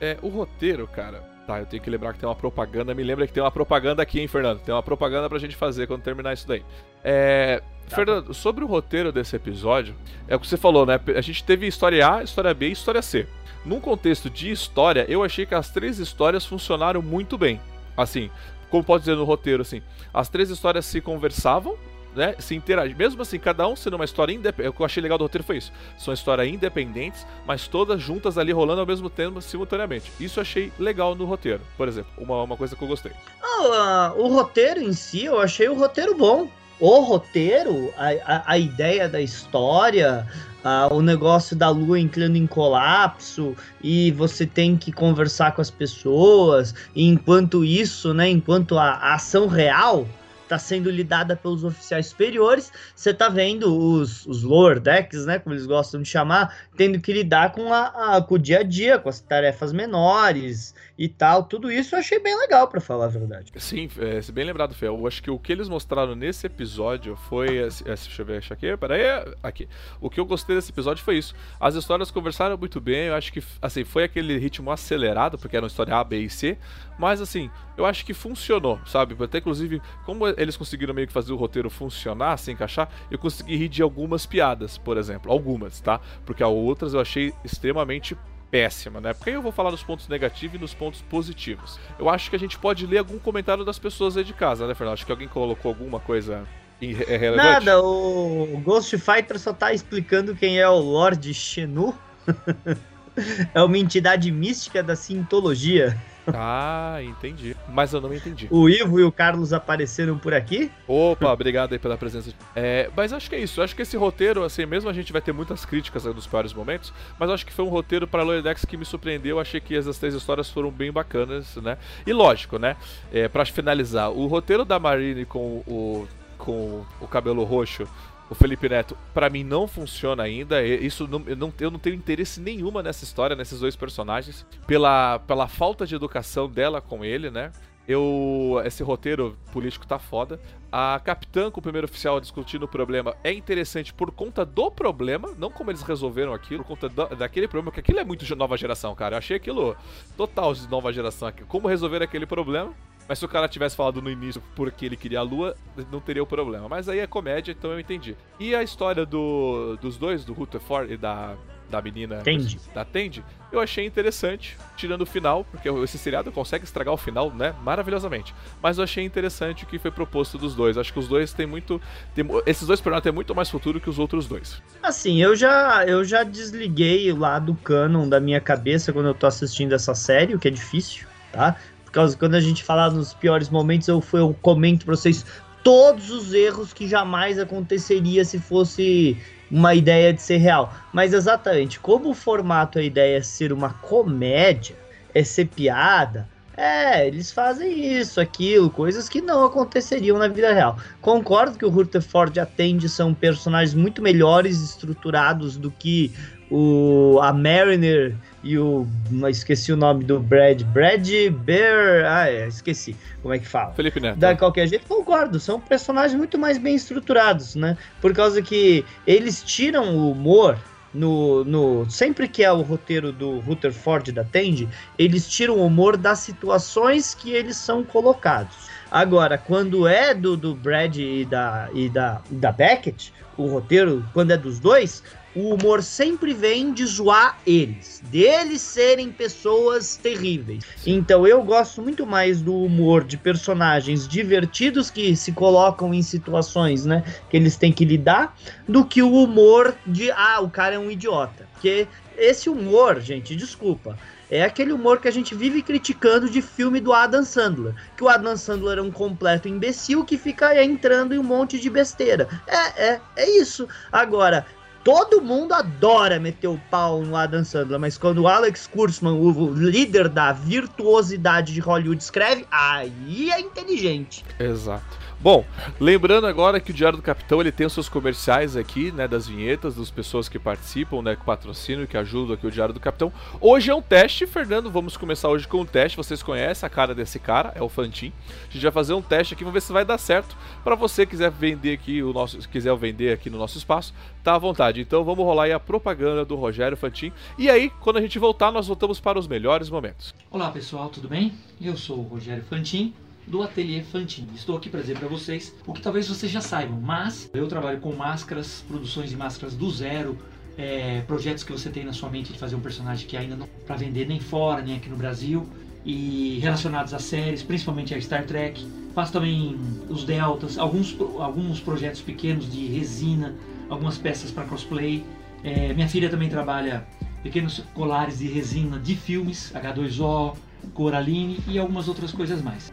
[0.00, 1.28] É, o roteiro, cara.
[1.46, 2.94] Tá, eu tenho que lembrar que tem uma propaganda.
[2.94, 4.60] Me lembra que tem uma propaganda aqui, hein, Fernando?
[4.60, 6.64] Tem uma propaganda pra gente fazer quando terminar isso daí.
[7.04, 9.96] É, Tá Fernando, sobre o roteiro desse episódio,
[10.28, 10.98] é o que você falou, né?
[11.16, 13.26] A gente teve história A, história B e história C.
[13.64, 17.60] Num contexto de história, eu achei que as três histórias funcionaram muito bem.
[17.96, 18.30] Assim,
[18.70, 19.82] como pode dizer no roteiro, assim,
[20.14, 21.76] as três histórias se conversavam,
[22.14, 22.94] né, se interagem.
[22.96, 24.68] Mesmo assim, cada um sendo uma história independente.
[24.68, 25.72] O que eu achei legal do roteiro foi isso.
[25.98, 30.12] São histórias independentes, mas todas juntas ali rolando ao mesmo tempo, simultaneamente.
[30.20, 32.10] Isso eu achei legal no roteiro, por exemplo.
[32.16, 33.12] Uma, uma coisa que eu gostei.
[33.42, 36.48] Ah, uh, o roteiro em si, eu achei o roteiro bom
[36.80, 40.26] o roteiro, a, a, a ideia da história,
[40.60, 45.70] Uh, o negócio da lua entrando em colapso e você tem que conversar com as
[45.70, 50.06] pessoas, e enquanto isso, né, enquanto a, a ação real
[50.50, 55.54] está sendo lidada pelos oficiais superiores, você está vendo os, os lower decks, né, como
[55.54, 58.98] eles gostam de chamar, tendo que lidar com, a, a, com o dia a dia,
[58.98, 61.44] com as tarefas menores e tal.
[61.44, 63.52] Tudo isso eu achei bem legal, para falar a verdade.
[63.56, 64.88] Sim, é, bem lembrado, Fê.
[64.88, 67.46] Eu acho que o que eles mostraram nesse episódio foi.
[67.84, 69.02] Deixa eu ver, aqui, peraí.
[69.42, 69.68] Aqui.
[70.00, 71.34] O que eu gostei desse episódio foi isso.
[71.58, 73.06] As histórias conversaram muito bem.
[73.06, 76.30] Eu acho que, assim, foi aquele ritmo acelerado, porque era uma história A, B e
[76.30, 76.58] C.
[77.00, 79.16] Mas, assim, eu acho que funcionou, sabe?
[79.24, 83.56] Até, inclusive, como eles conseguiram meio que fazer o roteiro funcionar, se encaixar, eu consegui
[83.56, 85.32] rir de algumas piadas, por exemplo.
[85.32, 85.98] Algumas, tá?
[86.26, 88.14] Porque outras eu achei extremamente
[88.50, 89.14] péssima, né?
[89.14, 91.80] Porque eu vou falar dos pontos negativos e dos pontos positivos.
[91.98, 94.74] Eu acho que a gente pode ler algum comentário das pessoas aí de casa, né,
[94.74, 94.94] Fernando?
[94.94, 96.46] Acho que alguém colocou alguma coisa
[96.82, 97.36] irrelevante.
[97.36, 101.96] Nada, o Ghost Fighter só tá explicando quem é o Lord Xenu.
[103.54, 105.96] é uma entidade mística da Sintologia.
[106.26, 107.56] Ah, entendi.
[107.68, 108.48] Mas eu não entendi.
[108.50, 110.70] O Ivo e o Carlos apareceram por aqui.
[110.86, 112.32] Opa, obrigado aí pela presença.
[112.54, 113.62] É, mas acho que é isso.
[113.62, 116.92] Acho que esse roteiro, assim, mesmo a gente vai ter muitas críticas nos piores momentos,
[117.18, 119.40] mas acho que foi um roteiro para Loredex que me surpreendeu.
[119.40, 121.78] Achei que as três histórias foram bem bacanas, né?
[122.06, 122.76] E lógico, né?
[123.12, 127.86] É, para finalizar, o roteiro da Marine com o, com o cabelo roxo
[128.30, 130.64] o Felipe Neto, para mim não funciona ainda.
[130.64, 135.18] Isso não, eu, não, eu não tenho interesse nenhuma nessa história, nesses dois personagens, pela,
[135.18, 137.50] pela falta de educação dela com ele, né?
[137.88, 140.40] Eu, esse roteiro político tá foda.
[140.70, 145.34] A capitã com o primeiro oficial discutindo o problema é interessante por conta do problema,
[145.36, 148.56] não como eles resolveram aquilo, por conta do, daquele problema, porque aquilo é muito nova
[148.56, 149.16] geração, cara.
[149.16, 149.76] Eu achei aquilo
[150.16, 151.32] total de nova geração.
[151.48, 152.72] Como resolver aquele problema.
[153.10, 155.56] Mas se o cara tivesse falado no início porque ele queria a lua,
[155.90, 156.68] não teria o problema.
[156.68, 158.16] Mas aí é comédia, então eu entendi.
[158.38, 161.34] E a história do, dos dois, do Rutherford e da,
[161.68, 162.60] da menina Tendi.
[162.72, 167.32] da Tendi, eu achei interessante, tirando o final, porque esse seriado consegue estragar o final,
[167.32, 168.32] né, maravilhosamente.
[168.62, 170.78] Mas eu achei interessante o que foi proposto dos dois.
[170.78, 171.82] Acho que os dois têm muito,
[172.14, 174.62] tem, esses dois personagens têm muito mais futuro que os outros dois.
[174.80, 179.26] Assim, eu já eu já desliguei o lado canon da minha cabeça quando eu tô
[179.26, 181.56] assistindo essa série, o que é difícil, tá?
[181.90, 185.26] Por causa quando a gente falar nos piores momentos, eu, eu comento pra vocês
[185.64, 189.16] todos os erros que jamais aconteceria se fosse
[189.50, 190.72] uma ideia de ser real.
[190.92, 194.76] Mas exatamente, como o formato, a ideia é ser uma comédia,
[195.12, 200.76] é ser piada, é, eles fazem isso, aquilo, coisas que não aconteceriam na vida real.
[201.00, 206.12] Concordo que o Rutherford e a Tandy são personagens muito melhores estruturados do que
[206.50, 208.86] o a Mariner e o
[209.28, 213.72] esqueci o nome do Brad, Brad Bear, ah, é, esqueci como é que fala.
[213.72, 214.18] Felipe Neto.
[214.18, 217.76] Da qualquer jeito, concordo, são personagens muito mais bem estruturados, né?
[218.00, 220.58] Por causa que eles tiram o humor
[220.92, 225.96] no, no sempre que é o roteiro do Rutherford da Tandy, eles tiram o humor
[225.96, 228.70] das situações que eles são colocados.
[228.90, 234.32] Agora, quando é do, do Brad e da, e da, da Beckett, o roteiro, quando
[234.32, 235.02] é dos dois,
[235.34, 240.64] o humor sempre vem de zoar eles, deles serem pessoas terríveis.
[240.86, 246.84] Então eu gosto muito mais do humor de personagens divertidos que se colocam em situações,
[246.84, 248.36] né, que eles têm que lidar,
[248.68, 251.48] do que o humor de ah, o cara é um idiota.
[251.52, 253.96] Porque esse humor, gente, desculpa,
[254.30, 257.74] é aquele humor que a gente vive criticando de filme do Adam Sandler.
[257.96, 261.68] Que o Adam Sandler é um completo imbecil que fica entrando em um monte de
[261.68, 262.28] besteira.
[262.46, 263.66] É, é, é isso.
[263.90, 264.46] Agora,
[264.82, 269.52] Todo mundo adora meter o pau no Adam Sandler, mas quando o Alex Kurtzman, o
[269.52, 274.24] líder da virtuosidade de Hollywood, escreve, aí é inteligente.
[274.38, 274.99] Exato.
[275.22, 275.44] Bom,
[275.78, 279.28] lembrando agora que o Diário do Capitão ele tem os seus comerciais aqui, né, das
[279.28, 283.12] vinhetas, das pessoas que participam, né, com patrocínio, que ajudam aqui o Diário do Capitão.
[283.38, 285.94] Hoje é um teste, Fernando, vamos começar hoje com um teste.
[285.94, 288.14] Vocês conhecem a cara desse cara, é o Fantin.
[288.48, 290.34] A gente vai fazer um teste aqui, vamos ver se vai dar certo.
[290.64, 293.92] Para você que quiser vender aqui o nosso, quiser vender aqui no nosso espaço,
[294.24, 294.80] tá à vontade.
[294.80, 297.12] Então vamos rolar aí a propaganda do Rogério Fantin.
[297.36, 300.14] E aí, quando a gente voltar, nós voltamos para os melhores momentos.
[300.30, 301.34] Olá, pessoal, tudo bem?
[301.60, 302.94] Eu sou o Rogério Fantin
[303.30, 304.26] do Ateliê Fantin.
[304.34, 307.78] Estou aqui para dizer para vocês o que talvez vocês já saibam, mas eu trabalho
[307.78, 310.18] com máscaras, produções de máscaras do zero,
[310.58, 313.48] é, projetos que você tem na sua mente de fazer um personagem que ainda não
[313.64, 315.46] para vender nem fora, nem aqui no Brasil,
[315.84, 318.66] e relacionados a séries, principalmente a Star Trek.
[318.94, 319.56] Faço também
[319.88, 323.36] os deltas, alguns, alguns projetos pequenos de resina,
[323.68, 325.04] algumas peças para cosplay.
[325.44, 326.84] É, minha filha também trabalha
[327.22, 330.36] pequenos colares de resina de filmes, H2O,
[330.74, 332.72] Coraline e algumas outras coisas mais.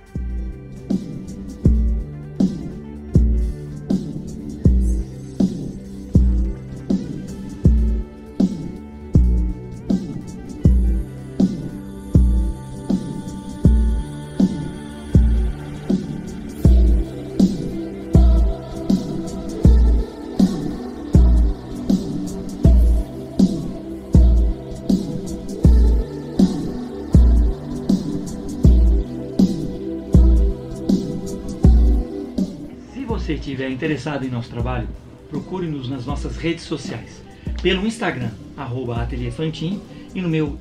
[33.47, 34.87] Estiver interessado em nosso trabalho,
[35.29, 37.23] procure-nos nas nossas redes sociais.
[37.61, 39.81] Pelo Instagram, arroba Fantin,
[40.13, 40.59] e no meu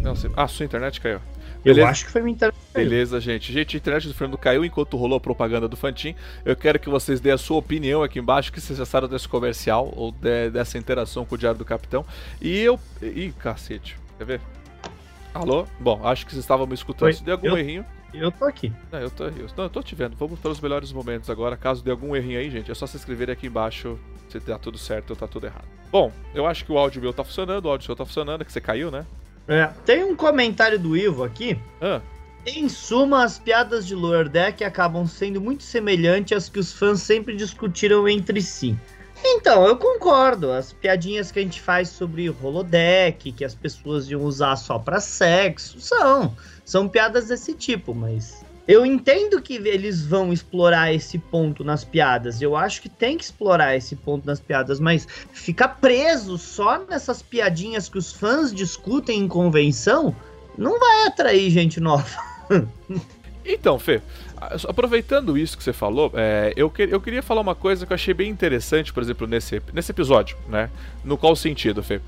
[0.00, 0.28] Não, você...
[0.36, 1.20] Ah, sua internet caiu.
[1.64, 2.56] Eu acho que foi minha internet.
[2.74, 3.52] Beleza, gente.
[3.52, 6.16] Gente, a internet do Fernando caiu enquanto rolou a propaganda do Fantin.
[6.44, 9.92] Eu quero que vocês dêem a sua opinião aqui embaixo, que vocês sabem desse comercial
[9.96, 12.04] ou de, dessa interação com o Diário do Capitão.
[12.40, 12.80] E eu.
[13.00, 13.96] Ih, cacete.
[14.18, 14.40] Quer ver?
[15.34, 15.66] Alô?
[15.80, 17.06] Bom, acho que vocês estavam me escutando.
[17.06, 17.84] Oi, Se der algum eu- errinho.
[18.12, 18.70] Eu tô aqui.
[18.92, 20.14] É, eu tô, eu, não, eu tô te vendo.
[20.16, 21.56] Vamos para os melhores momentos agora.
[21.56, 24.76] Caso dê algum errinho aí, gente, é só se inscreverem aqui embaixo se tá tudo
[24.76, 25.64] certo ou tá tudo errado.
[25.90, 28.44] Bom, eu acho que o áudio meu tá funcionando, o áudio seu tá funcionando, é
[28.44, 29.06] que você caiu, né?
[29.48, 31.58] É, tem um comentário do Ivo aqui.
[31.80, 32.02] Ah,
[32.46, 37.00] Em suma, as piadas de Lower Deck acabam sendo muito semelhantes às que os fãs
[37.00, 38.76] sempre discutiram entre si.
[39.24, 40.50] Então, eu concordo.
[40.50, 45.00] As piadinhas que a gente faz sobre holodeck, que as pessoas iam usar só pra
[45.00, 46.36] sexo, são.
[46.64, 52.40] São piadas desse tipo, mas eu entendo que eles vão explorar esse ponto nas piadas.
[52.40, 57.22] Eu acho que tem que explorar esse ponto nas piadas, mas ficar preso só nessas
[57.22, 60.14] piadinhas que os fãs discutem em convenção
[60.56, 62.16] não vai atrair gente nova.
[63.44, 64.00] Então, Fê,
[64.68, 67.94] aproveitando isso que você falou, é, eu, que, eu queria falar uma coisa que eu
[67.94, 70.70] achei bem interessante, por exemplo, nesse, nesse episódio, né?
[71.04, 72.00] No qual sentido, Fê?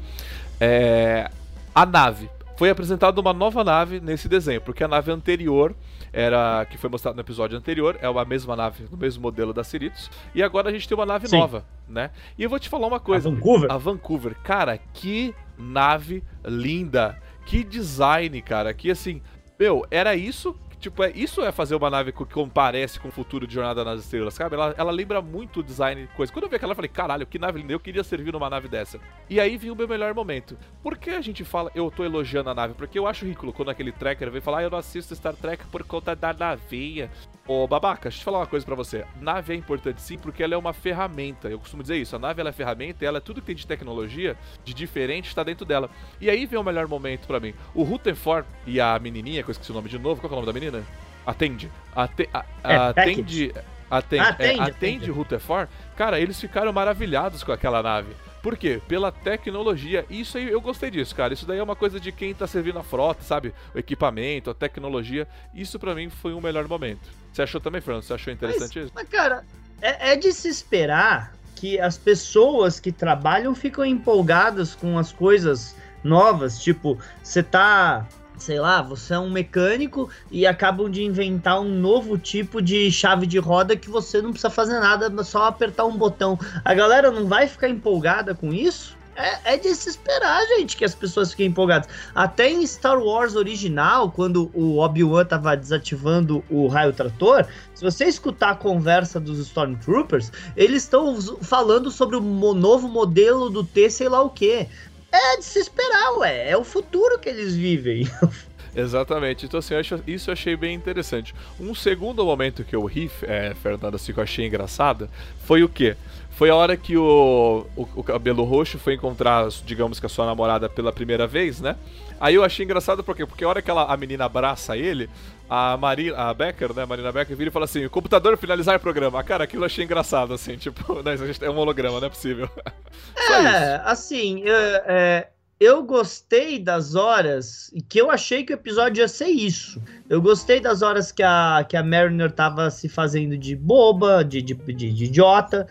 [0.60, 1.30] É,
[1.74, 2.28] a nave.
[2.56, 5.74] Foi apresentada uma nova nave nesse desenho, porque a nave anterior
[6.12, 9.64] era que foi mostrado no episódio anterior, é a mesma nave, o mesmo modelo da
[9.64, 11.38] Cerritos, e agora a gente tem uma nave Sim.
[11.38, 12.10] nova, né?
[12.38, 13.28] E eu vou te falar uma coisa.
[13.28, 13.72] A Vancouver?
[13.72, 14.36] A Vancouver.
[14.44, 17.20] Cara, que nave linda.
[17.44, 18.72] Que design, cara.
[18.72, 19.20] Que assim,
[19.58, 23.46] meu, era isso Tipo, é, isso é fazer uma nave que comparece com o futuro
[23.46, 24.54] de Jornada nas Estrelas, sabe?
[24.54, 26.30] Ela, ela lembra muito o design coisa.
[26.30, 28.68] Quando eu vi aquela, eu falei, caralho, que nave linda, eu queria servir numa nave
[28.68, 29.00] dessa.
[29.30, 30.58] E aí viu o meu melhor momento.
[30.82, 32.74] Por que a gente fala, eu tô elogiando a nave?
[32.74, 35.64] Porque eu acho ridículo quando aquele tracker vem falar, ah, eu não assisto Star Trek
[35.68, 37.10] por conta da navinha.
[37.46, 39.04] Ô, babaca, deixa eu falar uma coisa para você.
[39.20, 41.48] Nave é importante sim, porque ela é uma ferramenta.
[41.48, 42.16] Eu costumo dizer isso.
[42.16, 45.28] A nave ela é ferramenta e ela é tudo que tem de tecnologia, de diferente,
[45.28, 45.90] está dentro dela.
[46.18, 47.52] E aí vem o melhor momento para mim.
[47.74, 50.22] O Rutherford e a menininha, que eu esqueci o nome de novo.
[50.22, 50.82] Qual é o nome da menina?
[51.26, 51.70] Atende.
[51.94, 53.52] Ate, a, é, atende.
[53.90, 55.70] Atende, atende, é, atende Rutherford.
[55.96, 58.12] Cara, eles ficaram maravilhados com aquela nave.
[58.44, 58.78] Por quê?
[58.86, 60.04] Pela tecnologia.
[60.10, 61.32] Isso aí eu gostei disso, cara.
[61.32, 63.54] Isso daí é uma coisa de quem tá servindo a frota, sabe?
[63.74, 65.26] O equipamento, a tecnologia.
[65.54, 67.08] Isso para mim foi um melhor momento.
[67.32, 68.02] Você achou também, Fernando?
[68.02, 68.92] Você achou interessante mas, isso?
[68.94, 69.46] Mas, cara,
[69.80, 75.74] é, é de se esperar que as pessoas que trabalham ficam empolgadas com as coisas
[76.02, 76.62] novas.
[76.62, 78.06] Tipo, você tá
[78.44, 83.26] sei lá, você é um mecânico e acabam de inventar um novo tipo de chave
[83.26, 86.38] de roda que você não precisa fazer nada, só apertar um botão.
[86.62, 88.96] A galera não vai ficar empolgada com isso?
[89.16, 91.88] É, é de se esperar, gente, que as pessoas fiquem empolgadas.
[92.14, 98.06] Até em Star Wars original, quando o Obi-Wan tava desativando o raio trator, se você
[98.06, 104.08] escutar a conversa dos Stormtroopers, eles estão falando sobre o novo modelo do T, sei
[104.08, 104.68] lá o que.
[105.14, 106.50] É de se esperar, ué.
[106.50, 108.08] É o futuro que eles vivem.
[108.74, 109.46] Exatamente.
[109.46, 109.74] Então, assim,
[110.08, 111.32] isso eu achei bem interessante.
[111.60, 115.08] Um segundo momento que eu ri, é, Fernanda, assim, que eu achei engraçada,
[115.44, 115.96] foi o quê?
[116.32, 120.26] Foi a hora que o, o, o, cabelo roxo foi encontrar, digamos que a sua
[120.26, 121.76] namorada pela primeira vez, né?
[122.24, 125.10] Aí eu achei engraçado porque, porque a hora que ela, a menina abraça ele,
[125.46, 128.80] a Marina, a Becker, né, a Marina Becker vira e fala assim, computador finalizar o
[128.80, 129.22] programa.
[129.22, 130.82] Cara, aquilo eu achei engraçado, assim, tipo,
[131.42, 132.48] é um holograma, não é possível.
[133.30, 135.28] é, assim, é, é,
[135.60, 139.78] eu gostei das horas que eu achei que o episódio ia ser isso.
[140.08, 144.40] Eu gostei das horas que a, que a Mariner tava se fazendo de boba, de,
[144.40, 145.68] de, de, de idiota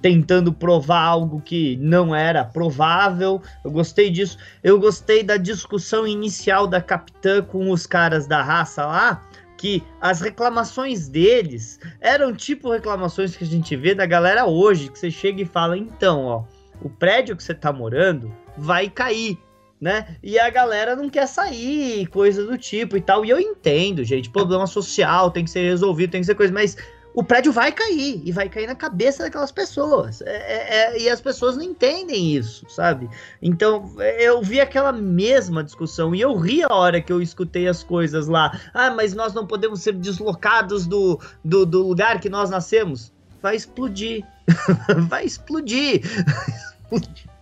[0.00, 3.40] tentando provar algo que não era provável.
[3.64, 4.38] Eu gostei disso.
[4.62, 10.20] Eu gostei da discussão inicial da capitã com os caras da raça lá, que as
[10.20, 15.42] reclamações deles eram tipo reclamações que a gente vê da galera hoje, que você chega
[15.42, 16.44] e fala: "Então, ó,
[16.82, 19.38] o prédio que você tá morando vai cair
[19.80, 20.16] né?
[20.22, 23.24] E a galera não quer sair, coisa do tipo e tal.
[23.24, 26.76] E eu entendo, gente, problema social tem que ser resolvido, tem que ser coisa, mas
[27.16, 30.20] o prédio vai cair e vai cair na cabeça daquelas pessoas.
[30.20, 33.08] É, é, é, e as pessoas não entendem isso, sabe?
[33.40, 37.82] Então eu vi aquela mesma discussão e eu ri a hora que eu escutei as
[37.82, 38.60] coisas lá.
[38.74, 43.10] Ah, mas nós não podemos ser deslocados do, do, do lugar que nós nascemos.
[43.40, 44.22] Vai explodir.
[45.08, 46.02] vai explodir.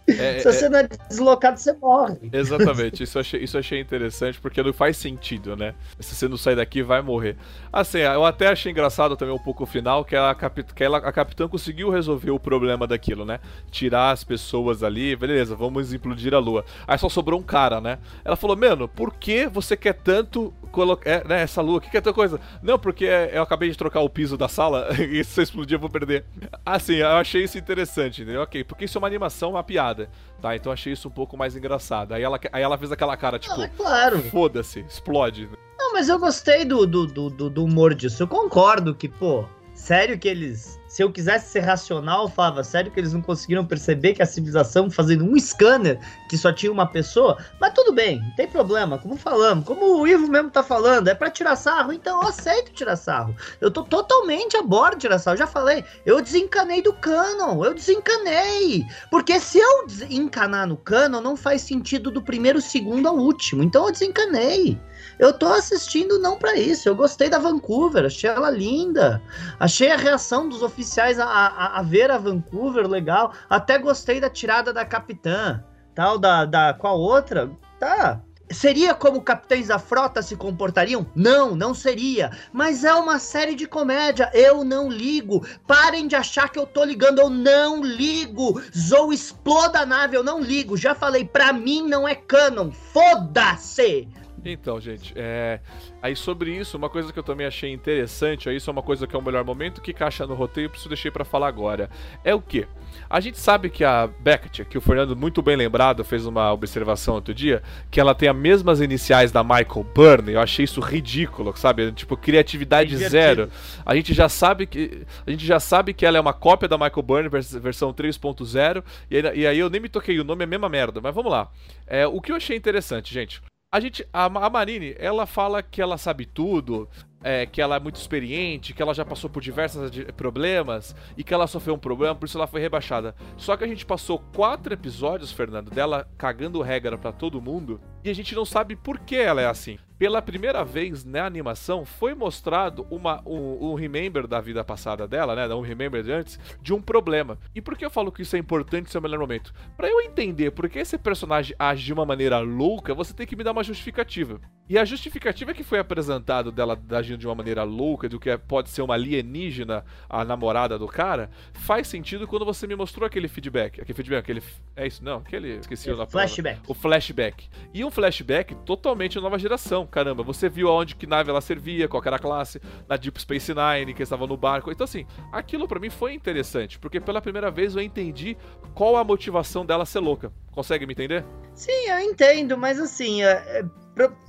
[0.07, 0.69] É, Se você é...
[0.69, 2.17] não é deslocado, você morre.
[2.33, 5.75] Exatamente, isso eu, achei, isso achei interessante, porque não faz sentido, né?
[5.99, 7.37] Se você não sair daqui, vai morrer.
[7.73, 10.99] Assim, eu até achei engraçado também um pouco o final, que, a, capit que ela,
[10.99, 13.41] a capitã conseguiu resolver o problema daquilo, né?
[13.71, 16.65] Tirar as pessoas ali, beleza, vamos implodir a lua.
[16.87, 17.99] Aí só sobrou um cara, né?
[18.25, 21.79] Ela falou, mano, por que você quer tanto colocar é, né, essa lua?
[21.79, 22.41] O que, que é tanta coisa?
[22.63, 25.91] Não, porque eu acabei de trocar o piso da sala e se explodir eu vou
[25.91, 26.25] perder.
[26.65, 28.43] Assim, eu achei isso interessante, entendeu?
[28.43, 29.63] Ok, porque isso é uma animação, uma
[29.95, 30.57] piada, tá?
[30.57, 32.13] Então achei isso um pouco mais engraçado.
[32.13, 34.23] Aí ela, aí ela fez aquela cara, tipo, ah, claro.
[34.25, 35.49] foda-se, explode.
[35.79, 38.23] Não, mas eu gostei do, do, do, do humor disso.
[38.23, 42.89] Eu concordo que, pô, sério que eles se eu quisesse ser racional, eu falava, sério
[42.89, 46.87] que eles não conseguiram perceber que a civilização fazendo um scanner que só tinha uma
[46.87, 47.37] pessoa?
[47.61, 51.15] Mas tudo bem, não tem problema, como falamos, como o Ivo mesmo tá falando, é
[51.15, 53.35] para tirar sarro, então eu aceito tirar sarro.
[53.61, 57.75] Eu tô totalmente a bordo tirar sarro, eu já falei, eu desencanei do canon, eu
[57.75, 58.87] desencanei.
[59.11, 63.87] Porque se eu desencanar no canon, não faz sentido do primeiro segundo ao último, então
[63.87, 64.79] eu desencanei.
[65.19, 66.89] Eu tô assistindo não para isso.
[66.89, 69.23] Eu gostei da Vancouver, achei ela linda.
[69.59, 73.33] Achei a reação dos oficiais a, a, a, ver a Vancouver legal.
[73.49, 75.63] Até gostei da tirada da capitã.
[75.95, 77.51] Tal, da, da qual outra?
[77.79, 78.21] Tá.
[78.51, 81.07] Seria como capitães da frota se comportariam?
[81.15, 82.31] Não, não seria.
[82.53, 84.31] Mas é uma série de comédia.
[84.35, 85.47] Eu não ligo.
[85.67, 87.21] Parem de achar que eu tô ligando.
[87.21, 88.61] Eu não ligo.
[88.77, 90.17] Zou exploda a nave.
[90.17, 90.77] Eu não ligo.
[90.77, 92.71] Já falei, pra mim não é canon.
[92.71, 94.09] Foda-se!
[94.45, 95.61] Então, gente, é...
[96.03, 99.07] aí sobre isso, uma coisa que eu também achei interessante, aí isso é uma coisa
[99.07, 101.89] que é o melhor momento que caixa no roteiro, preciso deixar para falar agora.
[102.23, 102.67] É o que?
[103.09, 107.15] A gente sabe que a Beckett, que o Fernando muito bem lembrado fez uma observação
[107.15, 110.33] outro dia, que ela tem as mesmas iniciais da Michael Byrne.
[110.33, 111.91] Eu achei isso ridículo, sabe?
[111.93, 113.51] Tipo criatividade é zero.
[113.85, 116.77] A gente já sabe que a gente já sabe que ela é uma cópia da
[116.77, 120.49] Michael Byrne versão 3.0 e, e aí eu nem me toquei o nome é a
[120.49, 121.01] mesma merda.
[121.01, 121.51] Mas vamos lá.
[121.87, 123.41] É, o que eu achei interessante, gente.
[123.75, 126.89] A gente, a, a Marine, ela fala que ela sabe tudo,
[127.25, 131.33] é, que ela é muito experiente, que ela já passou por diversos problemas e que
[131.33, 133.15] ela sofreu um problema, por isso ela foi rebaixada.
[133.39, 138.11] Só que a gente passou quatro episódios, Fernando, dela cagando regra para todo mundo e
[138.11, 142.15] a gente não sabe por que ela é assim pela primeira vez na animação foi
[142.15, 145.55] mostrado uma, um, um, remember da vida passada dela, né?
[145.55, 147.39] Um remember de antes, de um problema.
[147.55, 149.53] E por que eu falo que isso é importante ser o melhor momento?
[149.77, 153.37] Para eu entender por que esse personagem age de uma maneira louca, você tem que
[153.37, 154.41] me dar uma justificativa.
[154.69, 158.37] E a justificativa que foi apresentado dela agindo de uma maneira louca, do que é,
[158.37, 163.29] pode ser uma alienígena, a namorada do cara, faz sentido quando você me mostrou aquele
[163.29, 163.81] feedback.
[163.81, 164.43] Aquele feedback, aquele.
[164.77, 165.19] É isso, não?
[165.19, 165.57] Aquele.
[165.59, 166.61] Esqueci o Flashback.
[166.67, 167.49] O flashback.
[167.73, 172.03] E um flashback totalmente nova geração caramba, você viu aonde que nave ela servia, qual
[172.05, 174.71] era a classe, na Deep Space Nine, que estava no barco.
[174.71, 178.37] Então, assim, aquilo para mim foi interessante, porque pela primeira vez eu entendi
[178.75, 180.33] qual a motivação dela ser louca.
[180.51, 181.25] Consegue me entender?
[181.55, 183.21] Sim, eu entendo, mas assim,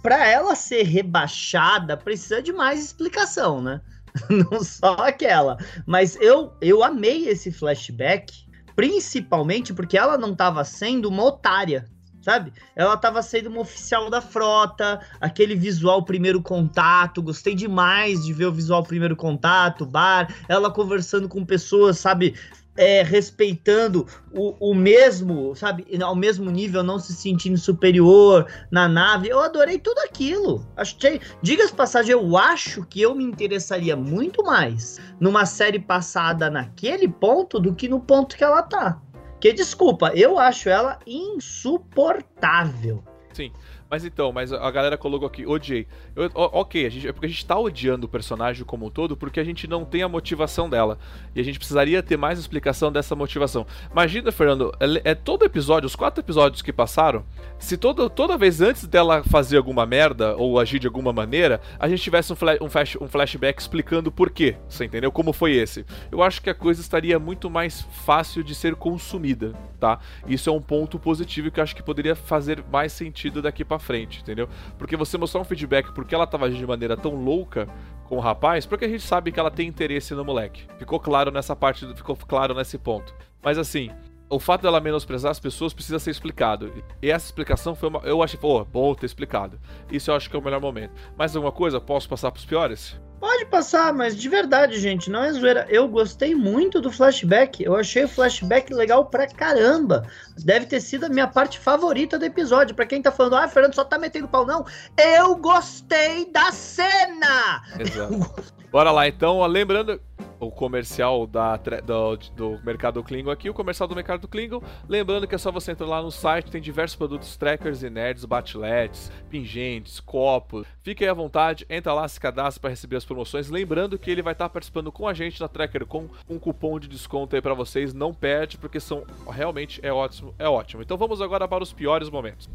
[0.02, 3.82] pra ela ser rebaixada, precisa de mais explicação, né?
[4.30, 5.58] Não só aquela.
[5.86, 8.34] Mas eu, eu amei esse flashback,
[8.76, 11.86] principalmente porque ela não estava sendo uma otária
[12.26, 12.52] sabe?
[12.76, 18.48] Ela tava sendo uma oficial da frota, aquele visual primeiro contato, gostei demais de ver
[18.48, 22.34] o visual primeiro contato, bar, ela conversando com pessoas, sabe?
[22.78, 29.30] É, respeitando o, o mesmo, sabe, ao mesmo nível, não se sentindo superior na nave.
[29.30, 30.66] Eu adorei tudo aquilo.
[30.76, 37.08] Achei, diga-se passagem, eu acho que eu me interessaria muito mais numa série passada naquele
[37.08, 39.02] ponto do que no ponto que ela tá.
[39.40, 43.04] Que desculpa, eu acho ela insuportável.
[43.32, 43.52] Sim.
[43.90, 45.88] Mas então, mas a galera colocou aqui, odiei.
[46.16, 49.16] Eu, ok, a gente, é porque a gente tá odiando o personagem como um todo
[49.16, 50.98] porque a gente não tem a motivação dela.
[51.36, 53.66] E a gente precisaria ter mais explicação dessa motivação.
[53.92, 57.24] Imagina, Fernando, é, é todo episódio, os quatro episódios que passaram,
[57.60, 61.88] se toda, toda vez antes dela fazer alguma merda ou agir de alguma maneira, a
[61.88, 64.58] gente tivesse um, flash, um, flash, um flashback explicando por quê.
[64.68, 65.12] Você entendeu?
[65.12, 65.86] Como foi esse?
[66.12, 70.00] Eu acho que a coisa estaria muito mais fácil de ser consumida, tá?
[70.28, 74.22] Isso é um ponto positivo que eu acho que poderia fazer mais sentido daqui frente,
[74.22, 74.48] entendeu?
[74.78, 77.68] Porque você mostrar um feedback porque ela tava agindo de maneira tão louca
[78.06, 80.68] com o rapaz, porque a gente sabe que ela tem interesse no moleque.
[80.78, 83.14] Ficou claro nessa parte, ficou claro nesse ponto.
[83.42, 83.90] Mas assim,
[84.30, 86.72] o fato dela menosprezar as pessoas precisa ser explicado.
[87.02, 88.00] E essa explicação foi uma.
[88.00, 89.60] Eu achei, pô, bom ter explicado.
[89.92, 90.94] Isso eu acho que é o melhor momento.
[91.18, 91.80] Mais alguma coisa?
[91.80, 93.00] Posso passar pros piores?
[93.26, 95.66] Pode passar, mas de verdade, gente, não é zoeira.
[95.68, 97.64] Eu gostei muito do flashback.
[97.64, 100.08] Eu achei o flashback legal pra caramba.
[100.38, 102.76] Deve ter sido a minha parte favorita do episódio.
[102.76, 104.64] Pra quem tá falando, ah, Fernando só tá metendo pau, não.
[104.96, 107.64] Eu gostei da cena!
[107.80, 108.32] Exato.
[108.72, 109.44] Bora lá, então.
[109.48, 110.00] Lembrando,
[110.40, 114.62] o comercial da, do, do Mercado Klingon aqui, o comercial do Mercado Klingon.
[114.88, 118.26] Lembrando que é só você entrar lá no site, tem diversos produtos trackers e nerds,
[118.26, 120.68] batiletes, pingentes, copos.
[120.82, 123.50] Fique aí à vontade, entra lá, se cadastra para receber as promoções.
[123.50, 126.80] Lembrando que ele vai estar tá participando com a gente na Tracker com um cupom
[126.80, 127.94] de desconto aí para vocês.
[127.94, 130.82] Não perde, porque são realmente é ótimo, é ótimo.
[130.82, 132.50] Então vamos agora para os piores momentos.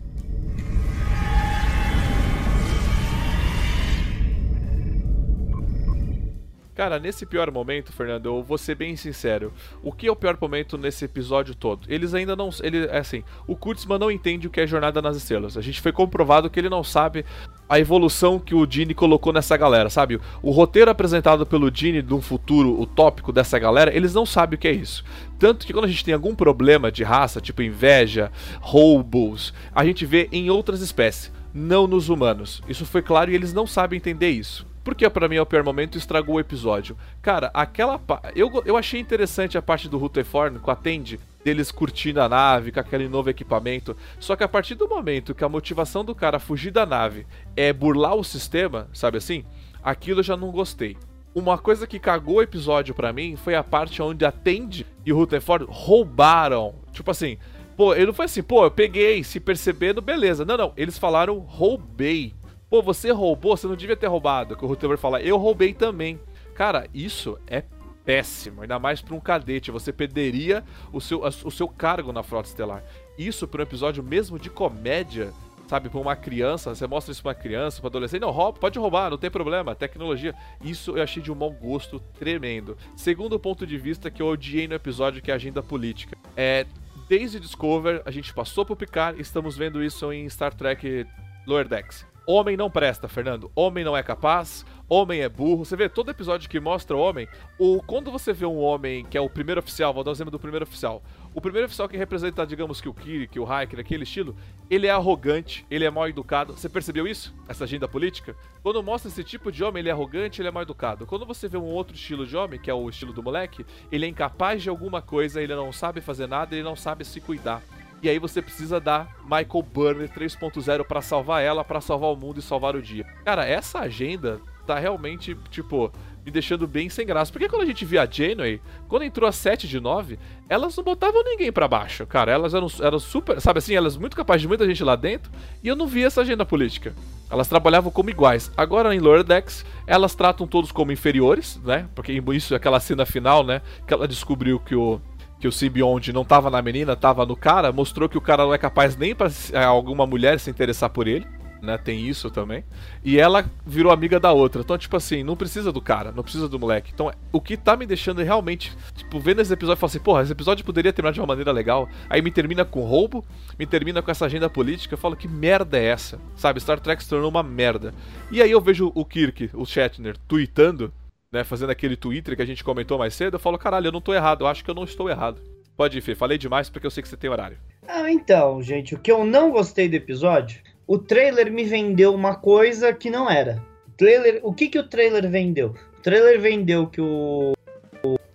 [6.80, 9.52] Cara, nesse pior momento, Fernando, eu vou ser bem sincero.
[9.82, 11.86] O que é o pior momento nesse episódio todo?
[11.86, 12.48] Eles ainda não.
[12.62, 15.58] Ele, é assim, o Kurtzman não entende o que é Jornada nas Estrelas.
[15.58, 17.22] A gente foi comprovado que ele não sabe
[17.68, 20.18] a evolução que o Dini colocou nessa galera, sabe?
[20.42, 24.58] O roteiro apresentado pelo Dini de um futuro utópico dessa galera, eles não sabem o
[24.58, 25.04] que é isso.
[25.38, 30.06] Tanto que quando a gente tem algum problema de raça, tipo inveja, roubos, a gente
[30.06, 32.62] vê em outras espécies, não nos humanos.
[32.66, 34.69] Isso foi claro e eles não sabem entender isso.
[34.82, 36.96] Porque para mim é o pior momento estragou o episódio.
[37.20, 38.00] Cara, aquela.
[38.34, 42.72] Eu, eu achei interessante a parte do Rutherford com a Tende, deles curtindo a nave,
[42.72, 43.96] com aquele novo equipamento.
[44.18, 47.72] Só que a partir do momento que a motivação do cara fugir da nave é
[47.72, 49.44] burlar o sistema, sabe assim?
[49.82, 50.96] Aquilo eu já não gostei.
[51.34, 55.12] Uma coisa que cagou o episódio para mim foi a parte onde a Tende e
[55.12, 56.74] o Rutherford roubaram.
[56.92, 57.38] Tipo assim,
[57.80, 60.44] Pô, ele não foi assim, pô, eu peguei, se percebendo, beleza.
[60.44, 62.34] Não, não, eles falaram roubei.
[62.70, 64.56] Pô, você roubou, você não devia ter roubado.
[64.56, 66.20] Que o Rutherford fala, eu roubei também.
[66.54, 67.64] Cara, isso é
[68.04, 69.72] péssimo, ainda mais para um cadete.
[69.72, 72.84] Você perderia o seu, o seu cargo na Frota Estelar.
[73.18, 75.32] Isso para um episódio mesmo de comédia,
[75.66, 78.78] sabe, para uma criança, você mostra isso para uma criança, para adolescente, não, rouba, pode
[78.78, 80.34] roubar, não tem problema, tecnologia.
[80.62, 82.76] Isso eu achei de um mau gosto tremendo.
[82.96, 86.16] Segundo ponto de vista que eu odiei no episódio, que é a agenda política.
[86.36, 86.66] É,
[87.08, 91.04] desde Discover, a gente passou pro Picard, estamos vendo isso em Star Trek
[91.46, 92.09] Lower Decks.
[92.26, 93.50] Homem não presta, Fernando.
[93.54, 94.64] Homem não é capaz.
[94.88, 95.64] Homem é burro.
[95.64, 97.28] Você vê todo episódio que mostra o homem.
[97.58, 100.30] O, quando você vê um homem que é o primeiro oficial, vou dar um exemplo
[100.30, 101.02] do primeiro oficial.
[101.32, 104.36] O primeiro oficial que representa, digamos que o Kirk, o Hiker, aquele estilo,
[104.68, 106.52] ele é arrogante, ele é mal educado.
[106.54, 107.32] Você percebeu isso?
[107.48, 108.34] Essa agenda política?
[108.62, 111.06] Quando mostra esse tipo de homem, ele é arrogante, ele é mal educado.
[111.06, 114.06] Quando você vê um outro estilo de homem, que é o estilo do moleque, ele
[114.06, 117.62] é incapaz de alguma coisa, ele não sabe fazer nada, ele não sabe se cuidar.
[118.02, 122.38] E aí você precisa dar Michael Burner 3.0 para salvar ela, para salvar o mundo
[122.38, 123.04] e salvar o dia.
[123.24, 125.92] Cara, essa agenda tá realmente, tipo,
[126.24, 127.32] me deixando bem sem graça.
[127.32, 130.84] Porque quando a gente via a Janeway, quando entrou a 7 de 9, elas não
[130.84, 132.32] botavam ninguém para baixo, cara.
[132.32, 135.30] Elas eram, eram super, sabe assim, elas muito capazes de muita gente lá dentro,
[135.62, 136.94] e eu não via essa agenda política.
[137.30, 138.50] Elas trabalhavam como iguais.
[138.56, 141.88] Agora em Lower Decks, elas tratam todos como inferiores, né?
[141.94, 143.62] Porque isso é aquela cena final, né?
[143.86, 145.00] Que ela descobriu que o
[145.40, 148.52] que o Symbionte não tava na menina, tava no cara, mostrou que o cara não
[148.52, 151.26] é capaz nem para é, alguma mulher se interessar por ele,
[151.62, 151.78] né?
[151.78, 152.62] Tem isso também.
[153.02, 154.60] E ela virou amiga da outra.
[154.60, 156.90] Então, tipo assim, não precisa do cara, não precisa do moleque.
[156.92, 160.22] Então, o que tá me deixando realmente, tipo, vendo esse episódio, eu falo assim, porra,
[160.22, 161.88] esse episódio poderia terminar de uma maneira legal.
[162.08, 163.24] Aí me termina com roubo,
[163.58, 164.94] me termina com essa agenda política.
[164.94, 166.18] Eu falo, que merda é essa?
[166.36, 167.94] Sabe, Star Trek se tornou uma merda.
[168.30, 170.92] E aí eu vejo o Kirk, o Shatner, tweetando
[171.32, 174.00] né, fazendo aquele Twitter que a gente comentou mais cedo, eu falo, caralho, eu não
[174.00, 175.40] tô errado, eu acho que eu não estou errado.
[175.76, 177.56] Pode ir, Fê, falei demais porque eu sei que você tem horário.
[177.86, 182.34] Ah, então, gente, o que eu não gostei do episódio, o trailer me vendeu uma
[182.34, 183.62] coisa que não era.
[183.88, 185.74] O trailer, o que que o trailer vendeu?
[185.98, 187.52] O trailer vendeu que o,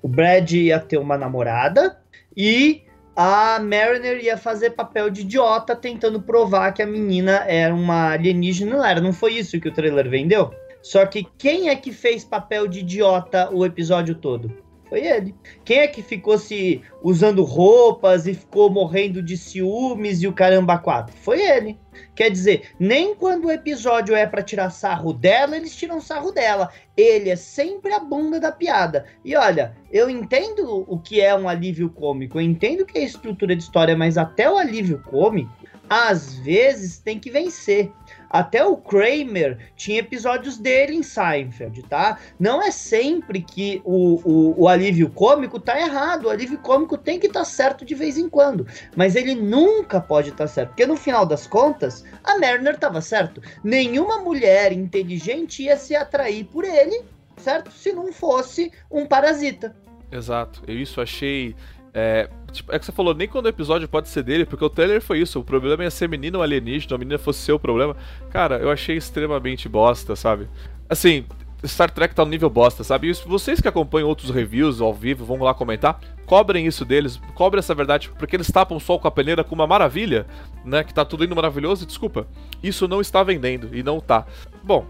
[0.02, 2.00] o Brad ia ter uma namorada
[2.36, 2.84] e
[3.16, 8.76] a Mariner ia fazer papel de idiota tentando provar que a menina era uma alienígena.
[8.78, 10.54] Não era, não foi isso que o trailer vendeu?
[10.86, 14.56] Só que quem é que fez papel de idiota o episódio todo?
[14.88, 15.34] Foi ele.
[15.66, 20.78] Quem é que ficou se usando roupas e ficou morrendo de ciúmes e o caramba
[20.78, 21.18] quatro?
[21.18, 21.80] Foi ele.
[22.14, 26.70] Quer dizer, nem quando o episódio é para tirar sarro dela, eles tiram sarro dela.
[26.96, 29.08] Ele é sempre a bunda da piada.
[29.26, 33.56] E olha, eu entendo o que é um alívio cômico, eu entendo que é estrutura
[33.56, 35.52] de história, mas até o alívio cômico,
[35.90, 37.92] às vezes tem que vencer.
[38.36, 42.20] Até o Kramer tinha episódios dele em Seinfeld, tá?
[42.38, 46.26] Não é sempre que o, o, o alívio cômico tá errado.
[46.26, 48.68] O alívio cômico tem que estar tá certo de vez em quando.
[48.94, 50.70] Mas ele nunca pode estar tá certo.
[50.72, 53.42] Porque no final das contas, a Mariner estava certo.
[53.64, 57.04] Nenhuma mulher inteligente ia se atrair por ele,
[57.38, 57.72] certo?
[57.72, 59.74] Se não fosse um parasita.
[60.12, 60.62] Exato.
[60.68, 61.56] Eu isso achei
[61.96, 64.70] é, tipo, é que você falou, nem quando o episódio pode ser dele, porque o
[64.70, 65.40] trailer foi isso.
[65.40, 67.96] O problema ia ser menino ou alienígena, a menina fosse seu problema.
[68.30, 70.50] Cara, eu achei extremamente bosta, sabe?
[70.90, 71.24] Assim,
[71.66, 73.10] Star Trek tá no nível bosta, sabe?
[73.10, 77.60] E vocês que acompanham outros reviews ao vivo, vão lá comentar, cobrem isso deles, cobrem
[77.60, 80.26] essa verdade, porque eles tapam o sol com a peneira com uma maravilha,
[80.66, 80.84] né?
[80.84, 82.28] Que tá tudo indo maravilhoso, e desculpa,
[82.62, 84.26] isso não está vendendo, e não tá.
[84.62, 84.86] Bom,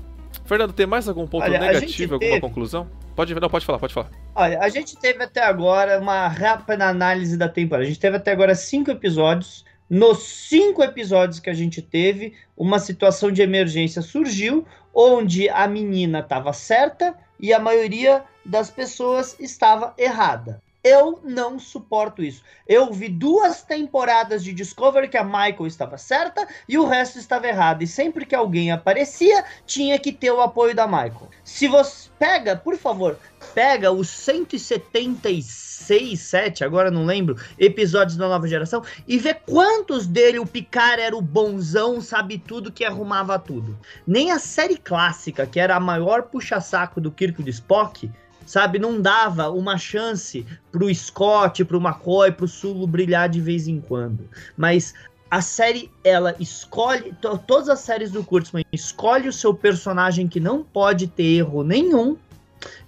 [0.46, 2.42] Fernando, tem mais algum ponto Olha, negativo, alguma teve...
[2.42, 2.88] conclusão?
[3.16, 4.12] Pode, não, pode falar, pode falar.
[4.36, 7.86] Olha, a gente teve até agora uma rápida análise da temporada.
[7.86, 9.64] A gente teve até agora cinco episódios.
[9.90, 16.20] Nos cinco episódios que a gente teve, uma situação de emergência surgiu, onde a menina
[16.20, 20.62] estava certa e a maioria das pessoas estava errada.
[20.86, 22.44] Eu não suporto isso.
[22.68, 27.48] Eu vi duas temporadas de Discovery que a Michael estava certa e o resto estava
[27.48, 27.82] errado.
[27.82, 31.32] E sempre que alguém aparecia, tinha que ter o apoio da Michael.
[31.44, 33.18] Se você pega, por favor,
[33.56, 40.38] pega os 176, 7, agora não lembro, episódios da nova geração e vê quantos dele
[40.38, 43.76] o Picard era o bonzão, sabe tudo que arrumava tudo.
[44.06, 48.08] Nem a série clássica, que era a maior puxa-saco do Kirk do Spock,
[48.46, 48.80] sabe?
[48.80, 54.30] Não dava uma chance pro Scott, pro McCoy, pro Sulu brilhar de vez em quando.
[54.56, 54.94] Mas
[55.30, 57.14] a série, ela escolhe,
[57.48, 62.16] todas as séries do Kurtzman, escolhe o seu personagem que não pode ter erro nenhum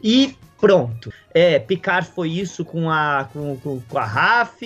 [0.01, 1.11] e pronto.
[1.33, 4.61] É, Picard foi isso com a, com, com, com a Raf,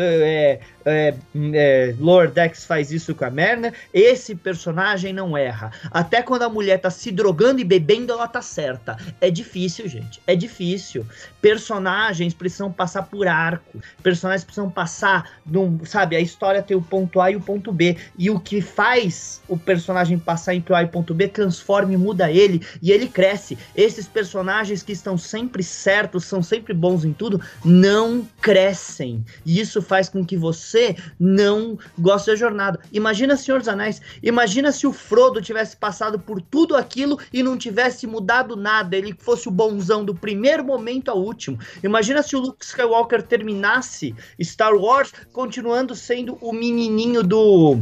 [0.00, 1.14] é, é,
[1.52, 1.94] é,
[2.32, 3.72] Dex faz isso com a Merna.
[3.92, 5.72] Esse personagem não erra.
[5.90, 8.96] Até quando a mulher tá se drogando e bebendo, ela tá certa.
[9.20, 10.20] É difícil, gente.
[10.26, 11.04] É difícil.
[11.40, 13.80] Personagens precisam passar por arco.
[14.02, 16.16] Personagens precisam passar, num, sabe?
[16.16, 17.96] A história tem o ponto A e o ponto B.
[18.16, 21.92] E o que faz o personagem passar entre o A e o ponto B transforma
[21.92, 22.64] e muda ele.
[22.80, 23.58] E ele cresce.
[23.76, 29.24] Esses personagens que estão sempre certos, são sempre bons em tudo, não crescem.
[29.44, 32.78] E isso faz com que você não goste da jornada.
[32.92, 34.00] Imagina Senhor dos Anéis.
[34.22, 38.96] Imagina se o Frodo tivesse passado por tudo aquilo e não tivesse mudado nada.
[38.96, 41.58] Ele fosse o bonzão do primeiro momento ao último.
[41.82, 47.78] Imagina se o Luke Skywalker terminasse Star Wars continuando sendo o menininho do.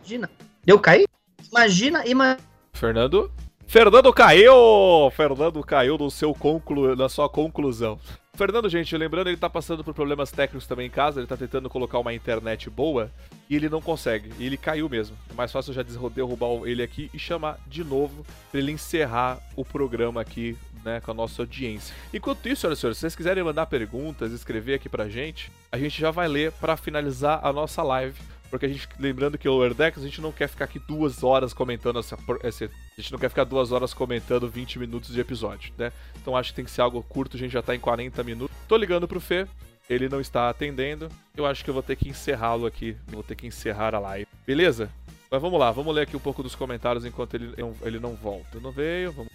[0.00, 0.30] Imagina.
[0.66, 1.04] Eu caí?
[1.52, 2.40] Imagina, imagina.
[2.72, 3.30] Fernando?
[3.66, 5.10] Fernando caiu!
[5.10, 6.94] Fernando caiu no seu conclu...
[6.94, 7.98] na sua conclusão.
[8.36, 11.70] Fernando, gente, lembrando, ele tá passando por problemas técnicos também em casa, ele tá tentando
[11.70, 13.10] colocar uma internet boa
[13.48, 14.30] e ele não consegue.
[14.38, 15.16] E ele caiu mesmo.
[15.30, 19.64] É mais fácil já derrubar ele aqui e chamar de novo pra ele encerrar o
[19.64, 21.94] programa aqui, né, com a nossa audiência.
[22.12, 25.98] Enquanto isso, e senhores, se vocês quiserem mandar perguntas, escrever aqui pra gente, a gente
[25.98, 28.20] já vai ler para finalizar a nossa live
[28.50, 31.22] porque a gente, lembrando que o Lower Decks, a gente não quer ficar aqui duas
[31.22, 35.20] horas comentando essa, essa, A gente não quer ficar duas horas comentando 20 minutos de
[35.20, 35.92] episódio, né?
[36.20, 38.56] Então acho que tem que ser algo curto, a gente já tá em 40 minutos.
[38.68, 39.46] Tô ligando pro Fê,
[39.88, 41.08] ele não está atendendo.
[41.36, 42.96] Eu acho que eu vou ter que encerrá-lo aqui.
[43.06, 44.26] Vou ter que encerrar a live.
[44.46, 44.90] Beleza?
[45.30, 48.60] Mas vamos lá, vamos ler aqui um pouco dos comentários enquanto ele, ele não volta.
[48.60, 49.32] Não veio, vamos.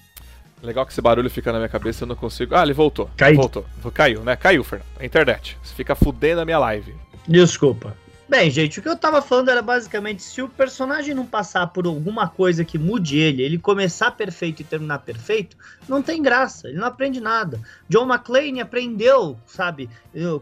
[0.62, 2.56] Legal que esse barulho fica na minha cabeça, eu não consigo.
[2.56, 3.10] Ah, ele voltou.
[3.18, 3.36] Caiu.
[3.36, 3.66] Voltou.
[3.94, 4.36] Caiu, né?
[4.36, 4.88] Caiu, Fernando.
[5.00, 5.58] A internet.
[5.64, 6.96] Você fica fudendo a minha live.
[7.28, 7.96] Desculpa.
[8.32, 11.86] Bem, gente, o que eu tava falando era basicamente se o personagem não passar por
[11.86, 16.78] alguma coisa que mude ele, ele começar perfeito e terminar perfeito, não tem graça, ele
[16.78, 17.60] não aprende nada.
[17.90, 19.90] John McClane aprendeu, sabe,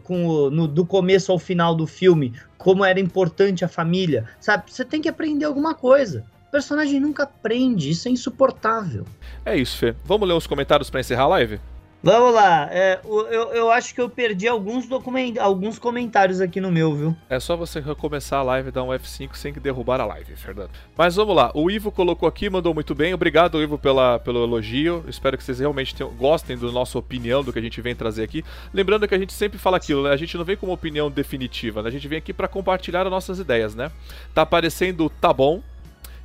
[0.04, 4.70] com o, no, do começo ao final do filme, como era importante a família, sabe?
[4.72, 6.24] Você tem que aprender alguma coisa.
[6.46, 9.04] O personagem nunca aprende, isso é insuportável.
[9.44, 9.96] É isso, Fê.
[10.04, 11.58] Vamos ler os comentários para encerrar a live?
[12.02, 16.72] Vamos lá, é, eu, eu acho que eu perdi alguns, document, alguns comentários aqui no
[16.72, 17.16] meu, viu?
[17.28, 20.34] É só você recomeçar a live e dar um F5 sem que derrubar a live,
[20.34, 20.70] Fernando.
[20.96, 23.12] Mas vamos lá, o Ivo colocou aqui, mandou muito bem.
[23.12, 25.04] Obrigado, Ivo, pela, pelo elogio.
[25.08, 28.22] Espero que vocês realmente tenham, gostem da nossa opinião, do que a gente vem trazer
[28.22, 28.42] aqui.
[28.72, 30.10] Lembrando que a gente sempre fala aquilo, né?
[30.10, 31.88] A gente não vem com uma opinião definitiva, né?
[31.90, 33.92] A gente vem aqui para compartilhar as nossas ideias, né?
[34.34, 35.62] Tá aparecendo tá bom,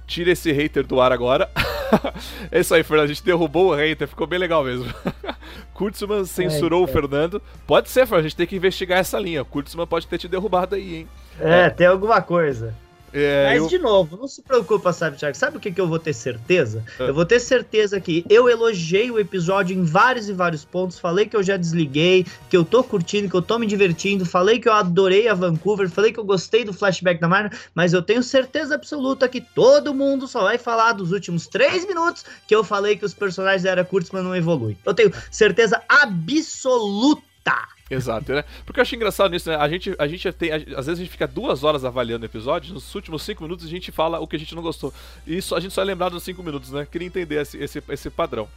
[0.07, 1.49] tira esse hater do ar agora.
[2.49, 3.05] é isso aí, Fernando.
[3.05, 4.85] A gente derrubou o hater, ficou bem legal mesmo.
[5.75, 7.41] Kurtzman censurou é, o Fernando.
[7.67, 9.43] Pode ser, a gente tem que investigar essa linha.
[9.43, 11.07] Kurtzman pode ter te derrubado aí, hein?
[11.39, 11.69] É, é.
[11.69, 12.73] tem alguma coisa.
[13.17, 13.67] É, Mas, eu...
[13.69, 15.37] de novo, não se preocupa, sabe, Thiago?
[15.37, 16.83] Sabe o que, que eu vou ter certeza?
[16.99, 17.09] É.
[17.09, 20.99] Eu vou ter certeza que eu elogiei o episódio em vários e vários pontos.
[20.99, 24.25] Falei que eu já desliguei, que eu tô curtindo, que eu tô me divertindo.
[24.25, 25.89] Falei que eu adorei a Vancouver.
[25.89, 27.51] Falei que eu gostei do flashback da Marna.
[27.73, 32.25] Mas eu tenho certeza absoluta que todo mundo só vai falar dos últimos três minutos
[32.45, 34.77] que eu falei que os personagens eram curtos, mas não evoluem.
[34.85, 37.23] Eu tenho certeza absoluta
[37.89, 38.43] Exato, né?
[38.65, 39.57] Porque eu acho engraçado nisso, né?
[39.57, 40.51] A gente, a gente tem.
[40.51, 43.65] A, às vezes a gente fica duas horas avaliando o episódio, nos últimos cinco minutos
[43.65, 44.93] a gente fala o que a gente não gostou.
[45.25, 46.87] E isso a gente só é lembrado nos cinco minutos, né?
[46.89, 48.47] Queria entender esse, esse, esse padrão.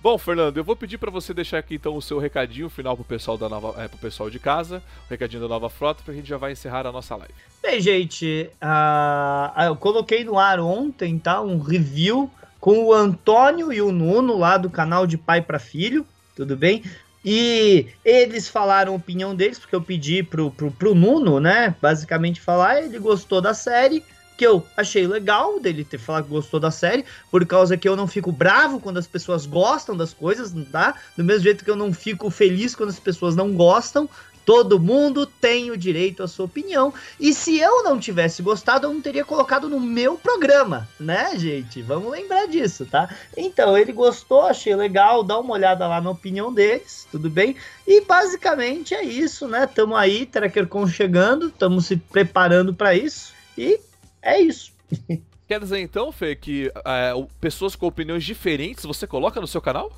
[0.00, 3.04] Bom, Fernando, eu vou pedir para você deixar aqui então o seu recadinho final pro
[3.04, 6.28] pessoal da nova, é, pro pessoal de casa, o recadinho da nova frota, pra gente
[6.28, 7.32] já vai encerrar a nossa live.
[7.62, 11.40] Bem, gente, uh, eu coloquei no ar ontem, tá?
[11.40, 16.04] Um review com o Antônio e o Nuno lá do canal de pai para filho,
[16.34, 16.82] tudo bem?
[17.24, 21.74] E eles falaram a opinião deles, porque eu pedi pro, pro, pro Nuno, né?
[21.80, 24.04] Basicamente falar, ele gostou da série,
[24.36, 27.94] que eu achei legal dele ter falado que gostou da série, por causa que eu
[27.94, 30.96] não fico bravo quando as pessoas gostam das coisas, tá?
[31.16, 34.08] Do mesmo jeito que eu não fico feliz quando as pessoas não gostam,
[34.44, 36.92] Todo mundo tem o direito à sua opinião.
[37.18, 41.82] E se eu não tivesse gostado, eu não teria colocado no meu programa, né, gente?
[41.82, 43.14] Vamos lembrar disso, tá?
[43.36, 47.56] Então, ele gostou, achei legal, dá uma olhada lá na opinião deles, tudo bem?
[47.86, 49.66] E basicamente é isso, né?
[49.66, 53.78] Tamo aí, TrackerCon chegando, estamos se preparando para isso e
[54.20, 54.72] é isso.
[55.48, 59.92] Quer dizer então, Fê, que é, pessoas com opiniões diferentes você coloca no seu canal?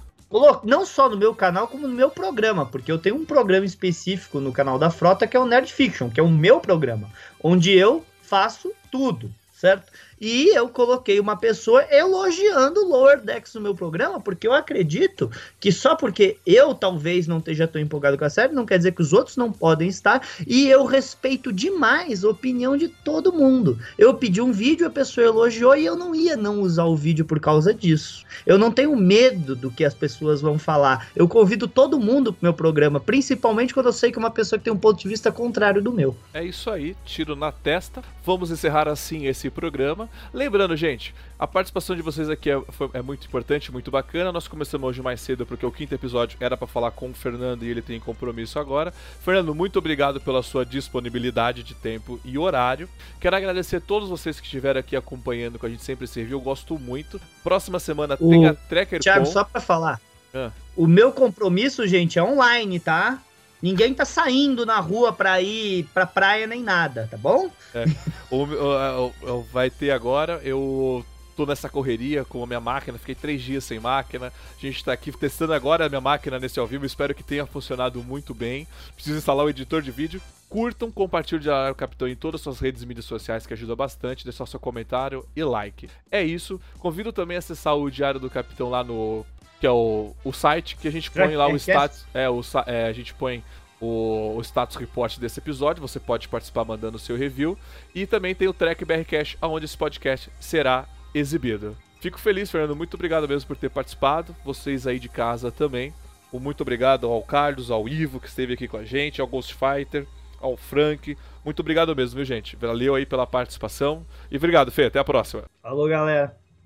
[0.65, 4.41] Não só no meu canal, como no meu programa, porque eu tenho um programa específico
[4.41, 7.09] no canal da Frota que é o Nerd Fiction, que é o meu programa,
[7.43, 9.31] onde eu faço tudo
[9.65, 9.91] certo?
[10.21, 15.31] E eu coloquei uma pessoa elogiando o Lower Decks no meu programa, porque eu acredito
[15.61, 18.93] que só porque eu talvez não esteja tão empolgado com a série, não quer dizer
[18.93, 23.79] que os outros não podem estar, e eu respeito demais a opinião de todo mundo.
[23.99, 27.25] Eu pedi um vídeo, a pessoa elogiou e eu não ia não usar o vídeo
[27.25, 28.25] por causa disso.
[28.47, 31.09] Eu não tenho medo do que as pessoas vão falar.
[31.15, 34.59] Eu convido todo mundo pro meu programa, principalmente quando eu sei que é uma pessoa
[34.59, 36.17] que tem um ponto de vista contrário do meu.
[36.33, 38.03] É isso aí, tiro na testa.
[38.25, 40.04] Vamos encerrar assim esse programa.
[40.33, 44.33] Lembrando, gente, a participação de vocês aqui é, foi, é, muito importante, muito bacana.
[44.33, 47.65] Nós começamos hoje mais cedo porque o quinto episódio era para falar com o Fernando
[47.65, 48.93] e ele tem compromisso agora.
[49.23, 52.89] Fernando, muito obrigado pela sua disponibilidade de tempo e horário.
[53.21, 56.39] Quero agradecer a todos vocês que estiveram aqui acompanhando, que a gente sempre serviu.
[56.39, 57.21] Eu gosto muito.
[57.43, 58.31] Próxima semana o...
[58.31, 60.01] tem a Tracker Thiago, só para falar.
[60.35, 60.51] Ah.
[60.77, 63.21] O meu compromisso, gente, é online, tá?
[63.65, 67.51] Ninguém tá saindo na rua pra ir pra praia nem nada, tá bom?
[67.75, 67.87] É.
[68.31, 71.03] o, o, o, vai ter agora, eu
[71.35, 74.27] tô nessa correria com a minha máquina, fiquei três dias sem máquina.
[74.27, 77.47] A gente tá aqui testando agora a minha máquina nesse ao vivo, espero que tenha
[77.47, 78.69] funcionado muito bem.
[78.95, 80.21] Preciso instalar o editor de vídeo.
[80.51, 84.25] Curtam, compartilhem o Capitão em todas as suas redes e mídias sociais, que ajuda bastante.
[84.25, 85.89] Deixe seu comentário e like.
[86.11, 86.61] É isso.
[86.79, 89.25] Convido também a acessar o Diário do Capitão lá no
[89.65, 92.05] que é o, o site que a gente põe lá o status.
[92.13, 93.43] É, o, é, a gente põe
[93.81, 95.81] o, o, status report desse episódio.
[95.81, 97.57] Você pode participar mandando o seu review.
[97.95, 100.85] E também tem o Track BR Cash, onde esse podcast será
[101.15, 101.75] exibido.
[101.99, 102.77] Fico feliz, Fernando.
[102.77, 104.37] Muito obrigado mesmo por ter participado.
[104.45, 105.95] Vocês aí de casa também.
[106.31, 110.07] Muito obrigado ao Carlos, ao Ivo, que esteve aqui com a gente, ao Ghost Fighter,
[110.43, 111.17] ao Frank.
[111.43, 112.55] Muito obrigado mesmo, viu, gente?
[112.55, 114.05] Valeu aí pela participação.
[114.31, 114.85] E obrigado, Fê.
[114.85, 115.45] Até a próxima.
[115.63, 116.44] Falou, galera